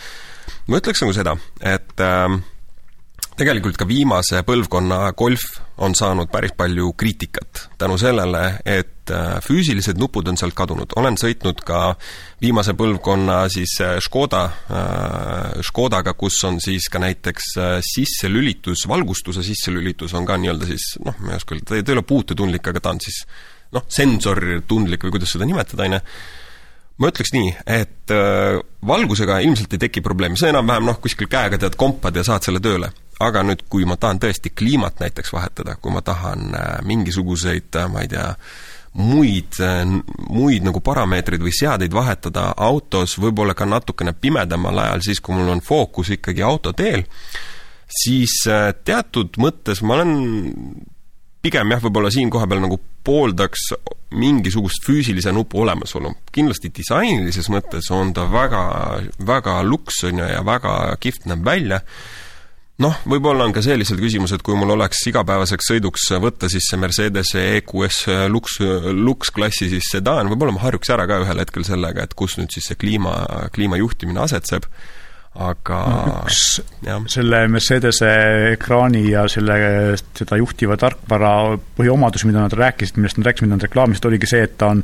[0.70, 2.30] ma ütleks nagu seda, et äh,
[3.36, 5.44] tegelikult ka viimase põlvkonna Golf
[5.84, 10.96] on saanud päris palju kriitikat tänu sellele, et äh, füüsilised nupud on sealt kadunud.
[10.96, 11.82] olen sõitnud ka
[12.42, 17.52] viimase põlvkonna siis äh, Škoda, äh, Škodaga, kus on siis ka näiteks
[17.90, 22.08] sisselülitus, valgustuse sisselülitus on ka nii-öelda siis noh, ma ei oska öelda, ta ei ole
[22.08, 23.26] puututundlik, aga ta on siis
[23.76, 26.04] noh, sensortundlik või kuidas seda nimetada, on ju.
[26.96, 28.12] Ma ütleks nii, et
[28.88, 32.62] valgusega ilmselt ei teki probleemi, sa enam-vähem noh, kuskil käega tead kompad ja saad selle
[32.64, 32.94] tööle
[33.24, 37.92] aga nüüd, kui ma tahan tõesti kliimat näiteks vahetada, kui ma tahan äh, mingisuguseid, äh,
[37.92, 38.28] ma ei tea,
[39.00, 39.84] muid, äh,
[40.30, 45.54] muid nagu parameetreid või seadeid vahetada autos võib-olla ka natukene pimedamal ajal, siis kui mul
[45.56, 47.06] on fookus ikkagi autoteel,
[48.04, 48.42] siis
[48.84, 50.14] teatud mõttes ma olen
[51.46, 53.68] pigem jah, võib-olla siin koha peal nagu pooldaks
[54.18, 56.16] mingisugust füüsilise nupu olemasolu.
[56.34, 58.64] kindlasti disainilises mõttes on ta väga,
[59.28, 61.84] väga luks, on ju, ja väga kihvt näeb välja
[62.84, 66.68] noh, võib-olla on ka see lihtsalt küsimus, et kui mul oleks igapäevaseks sõiduks võtta siis
[66.70, 68.02] see Mercedese EQS
[68.32, 68.60] Lux,
[68.92, 72.68] Lux-klassi siis sedaan, võib-olla ma harjuks ära ka ühel hetkel sellega, et kus nüüd siis
[72.72, 73.16] see kliima,
[73.56, 74.68] kliimajuhtimine asetseb,
[75.46, 76.42] aga no, üks
[76.86, 77.04] jah.
[77.12, 78.12] selle Mercedese
[78.54, 79.60] ekraani ja selle,
[80.16, 81.36] seda juhtiva tarkvara
[81.80, 84.84] põhiomadus, mida nad rääkisid, millest nad rääkisid, mida nad reklaamisid, oligi see, et ta on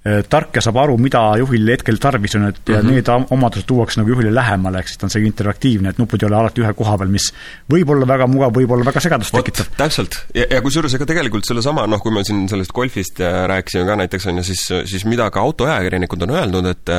[0.00, 2.76] tark ja saab aru, mida juhil hetkel tarvis on, et mm -hmm.
[2.76, 6.22] ja need omadused tuuakse nagu juhile lähemale, ehk siis ta on see interaktiivne, et nupud
[6.22, 7.26] ei ole alati ühe koha peal, mis
[7.72, 9.66] võib olla väga mugav, võib olla väga segadust tekitav.
[9.76, 13.96] täpselt, ja, ja kusjuures ega tegelikult sellesama, noh, kui me siin sellest golfist rääkisime ka
[13.96, 16.96] näiteks, on ju, siis, siis mida ka autoajakirjanikud on öelnud, et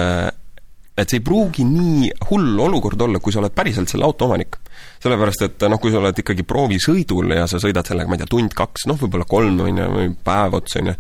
[0.98, 4.58] et see ei pruugi nii hull olukord olla, kui sa oled päriselt selle auto omanik.
[5.02, 8.30] sellepärast, et noh, kui sa oled ikkagi proovisõidul ja sa sõidad sellega, ma ei tea,
[8.30, 10.96] tund-kaks, noh, võib-olla kolm, on ju, või päev otsa, on ju,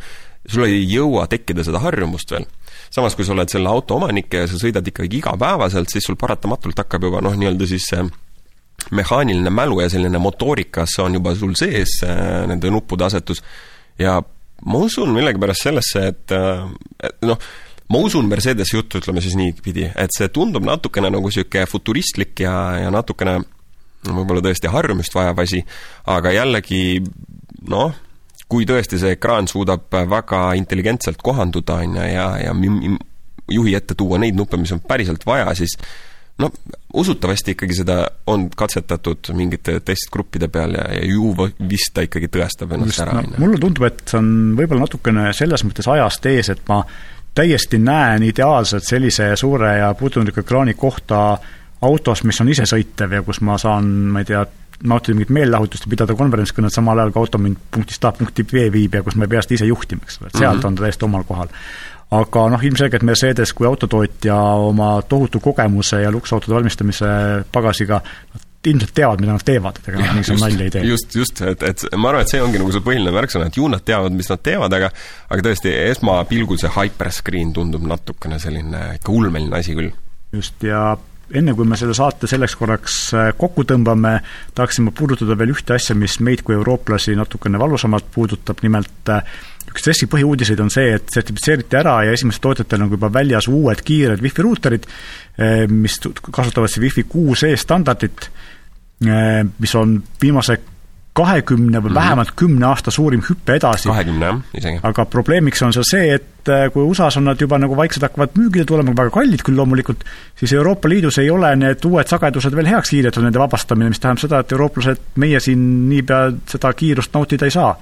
[0.49, 2.47] sul ei jõua tekkida seda harjumust veel.
[2.91, 6.77] samas, kui sa oled selle auto omanik ja sa sõidad ikkagi igapäevaselt, siis sul paratamatult
[6.83, 8.03] hakkab juba noh, nii-öelda siis see
[8.91, 11.99] mehaaniline mälu ja selline motoorikas on juba sul sees,
[12.49, 13.43] nende nuppude asetus,
[13.99, 14.17] ja
[14.65, 16.33] ma usun millegipärast sellesse, et,
[17.03, 17.37] et noh,
[17.91, 22.53] ma usun Mercedese juttu, ütleme siis niipidi, et see tundub natukene nagu niisugune futuristlik ja,
[22.81, 23.39] ja natukene
[24.07, 25.61] võib-olla tõesti harjumust vajav asi,
[26.09, 27.01] aga jällegi
[27.69, 27.93] noh,
[28.51, 32.55] kui tõesti see ekraan suudab väga intelligentselt kohanduda, on ju, ja, ja
[33.51, 35.77] juhi ette tuua neid nuppe, mis on päriselt vaja, siis
[36.41, 36.49] no
[36.93, 37.95] usutavasti ikkagi seda
[38.31, 41.33] on katsetatud mingite testgruppide peal ja, ja ju
[41.69, 43.39] vist ta ikkagi tõestab ennast Just, ära no,.
[43.41, 44.29] mulle tundub, et see on
[44.59, 46.81] võib-olla natukene selles mõttes ajast ees, et ma
[47.37, 51.21] täiesti näen ideaalselt sellise suure ja puutundliku ekraani kohta
[51.81, 54.43] autos, mis on isesõitev ja kus ma saan, ma ei tea,
[54.83, 58.67] nautida mingit meelelahutust ja pidada konverentskõnet samal ajal, kui auto mind punktist A punkti B
[58.73, 60.67] viib ja kus ma ei pea seda ise juhtima, eks ole, et sealt mm -hmm.
[60.67, 61.49] on ta täiesti omal kohal.
[62.11, 67.05] aga noh, ilmselgelt Mercedes kui autotootja oma tohutu kogemuse ja luksusautode valmistamise
[67.51, 68.01] pagasiga
[68.65, 70.83] ilmselt teavad, mida nad teevad, et ega nad niisama nalja ei tee.
[70.85, 73.69] just, just, et, et ma arvan, et see ongi nagu see põhiline märksõna, et ju
[73.71, 74.91] nad teavad, mis nad teevad, aga
[75.29, 79.89] aga tõesti, esmapilgul see hyperscreen tundub natukene selline ikka ulmeline asi küll.
[80.31, 80.97] just, ja
[81.37, 84.17] enne kui me selle saate selleks korraks äh, kokku tõmbame,
[84.57, 89.23] tahaksime puudutada veel ühte asja, mis meid kui eurooplasi natukene valusamalt puudutab, nimelt äh,
[89.71, 93.83] üks TESi põhiuudiseid on see, et sertifitseeriti ära ja esimestel tootjatel on juba väljas uued
[93.87, 94.87] kiired wifi ruuterid,
[95.37, 98.27] eh, mis kasutavad siis Wi-Fi kuus E standardit,
[99.01, 100.59] mis on viimase
[101.13, 101.95] kahekümne või -hmm.
[101.95, 103.89] vähemalt kümne aasta suurim hüpe edasi.
[103.89, 104.79] kahekümne, jah, isegi.
[104.83, 108.37] aga probleemiks on seal see, et eh, kui USA-s on nad juba nagu vaikselt hakkavad
[108.39, 110.05] müügile tulema, väga kallid küll loomulikult,
[110.39, 114.23] siis Euroopa Liidus ei ole need uued sagedused veel heaks kiidetud, nende vabastamine, mis tähendab
[114.23, 117.75] seda, et eurooplased, meie siin niipea seda kiirust nautida ei saa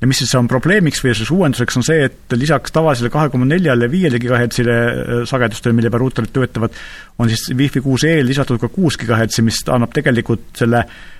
[0.00, 3.46] ja mis siis on probleemiks või siis uuenduseks, on see, et lisaks tavalisele kahe koma
[3.46, 6.74] neljale, viiele gigahertsile äh, sagedustele, mille peal ruuterid töötavad,
[7.22, 11.10] on siis Wi-Fi kuus E lisatud ka kuus gigahertsi, mis annab tegelikult selle äh,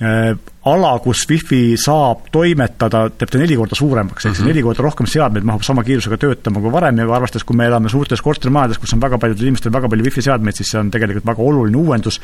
[0.00, 4.52] ala, kus Wi-Fi saab toimetada, teeb ta neli korda suuremaks, ehk siis mm -hmm.
[4.52, 7.88] neli korda rohkem seadmeid mahub sama kiirusega töötama kui varem ja arvestades, kui me elame
[7.88, 11.26] suurtes kortermajades, kus on väga paljudel inimestel väga palju Wi-Fi seadmeid, siis see on tegelikult
[11.26, 12.20] väga oluline uuendus,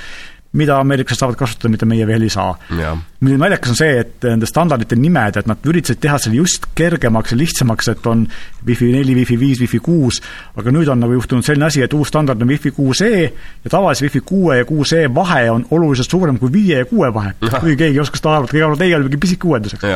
[0.56, 2.54] mida ameeriklased saavad kasutada, mida meie veel ei saa.
[3.20, 7.32] muidugi naljakas on see, et nende standardite nimed, et nad üritasid teha selle just kergemaks
[7.32, 8.26] ja lihtsamaks, et on
[8.66, 10.20] Wi-Fi neli, Wi-Fi viis, Wi-Fi kuus,
[10.56, 13.72] aga nüüd on nagu juhtunud selline asi, et uus standard on Wi-Fi kuus E ja
[13.72, 17.34] tavalise Wi-Fi kuue ja kuus E vahe on oluliselt suurem kui viie ja kuue vahe.
[17.40, 19.88] kuigi keegi ei oska seda arvata, keegi arvab, et ei, oli mingi pisike uuendus, eks.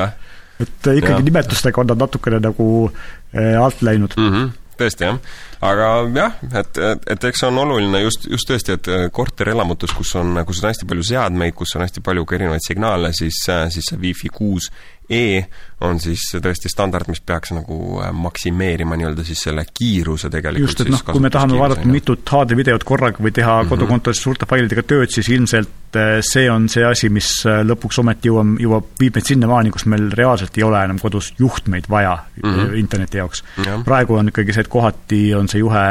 [0.60, 1.26] et ikkagi ja.
[1.30, 4.34] nimetustega on nad natukene nagu äh, alt läinud mm.
[4.34, 5.18] -hmm tõesti, jah.
[5.60, 10.14] Aga jah, et, et, et eks see on oluline just, just tõesti, et korterelamutes, kus
[10.20, 13.92] on, kus on hästi palju seadmeid, kus on hästi palju ka erinevaid signaale, siis, siis
[13.92, 14.70] see Wi-Fi kuus
[15.10, 15.42] E
[15.82, 20.82] on siis tõesti standard, mis peaks nagu äh, maksimeerima nii-öelda siis selle kiiruse tegelikult just,
[20.84, 23.72] et noh, kui me tahame vaadata mitut HD-videot korraga või teha mm -hmm.
[23.72, 28.30] kodukontoris suurte failidega tööd, siis ilmselt äh, see on see asi, mis äh, lõpuks ometi
[28.30, 32.54] jõuab, jõuab, viib meid sinnamaani, kus meil reaalselt ei ole enam kodus juhtmeid vaja mm
[32.54, 32.78] -hmm.
[32.78, 33.42] interneti jaoks.
[33.84, 35.84] praegu on ikkagi see, et kohati on see juhe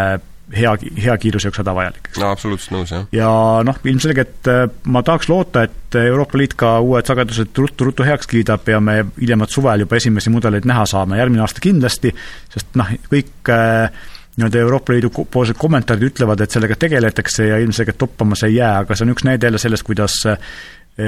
[0.55, 3.07] hea, hea kiiruse jaoks hädavajalik, no absoluutselt nõus, jah.
[3.14, 3.32] ja
[3.66, 8.68] noh, ilmselgelt äh, ma tahaks loota, et Euroopa Liit ka uued sagedused ruttu-ruttu heaks kiidab
[8.70, 12.14] ja me hiljemalt suvel juba esimesi mudeleid näha saame, järgmine aasta kindlasti,
[12.53, 17.99] sest noh, kõik äh, nii-öelda Euroopa Liidu poolsed kommentaarid ütlevad, et sellega tegeletakse ja ilmselgelt
[17.99, 20.51] toppama see ei jää, aga see on üks näide jälle sellest, kuidas äh,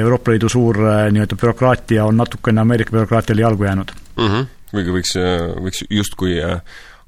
[0.02, 0.78] Euroopa Liidu suur
[1.12, 4.28] nii-öelda bürokraatia on natukene Ameerika bürokraatiale jalgu jäänud mm.
[4.28, 4.46] -hmm.
[4.72, 5.18] kuigi võiks,
[5.66, 6.38] võiks justkui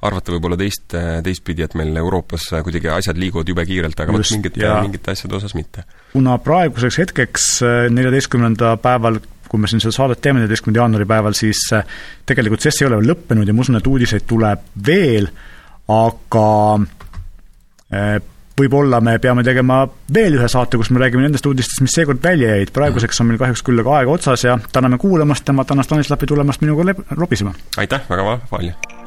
[0.03, 4.71] arvata võib-olla teist, teistpidi, et meil Euroopas kuidagi asjad liiguvad jube kiirelt, aga vot mingite,
[4.83, 5.85] mingite asjade osas mitte.
[6.11, 7.47] kuna praeguseks hetkeks,
[7.93, 9.21] neljateistkümnenda päeval
[9.53, 11.85] kui me siin seda saadet teeme, neljateistkümnenda jaanuari päeval, siis äh,
[12.25, 15.27] tegelikult CES ei ole veel lõppenud ja ma usun, et uudiseid tuleb veel,
[15.93, 16.47] aga
[17.93, 18.15] äh,
[18.57, 19.83] võib-olla me peame tegema
[20.17, 23.41] veel ühe saate, kus me räägime nendest uudistest, mis seekord välja jäid, praeguseks on meil
[23.45, 27.53] kahjuks küll aga aeg otsas ja täname kuulamast ja ma tänan Stanislavi tulemast minuga lobisema!
[27.77, 29.02] aitäh, väga palju!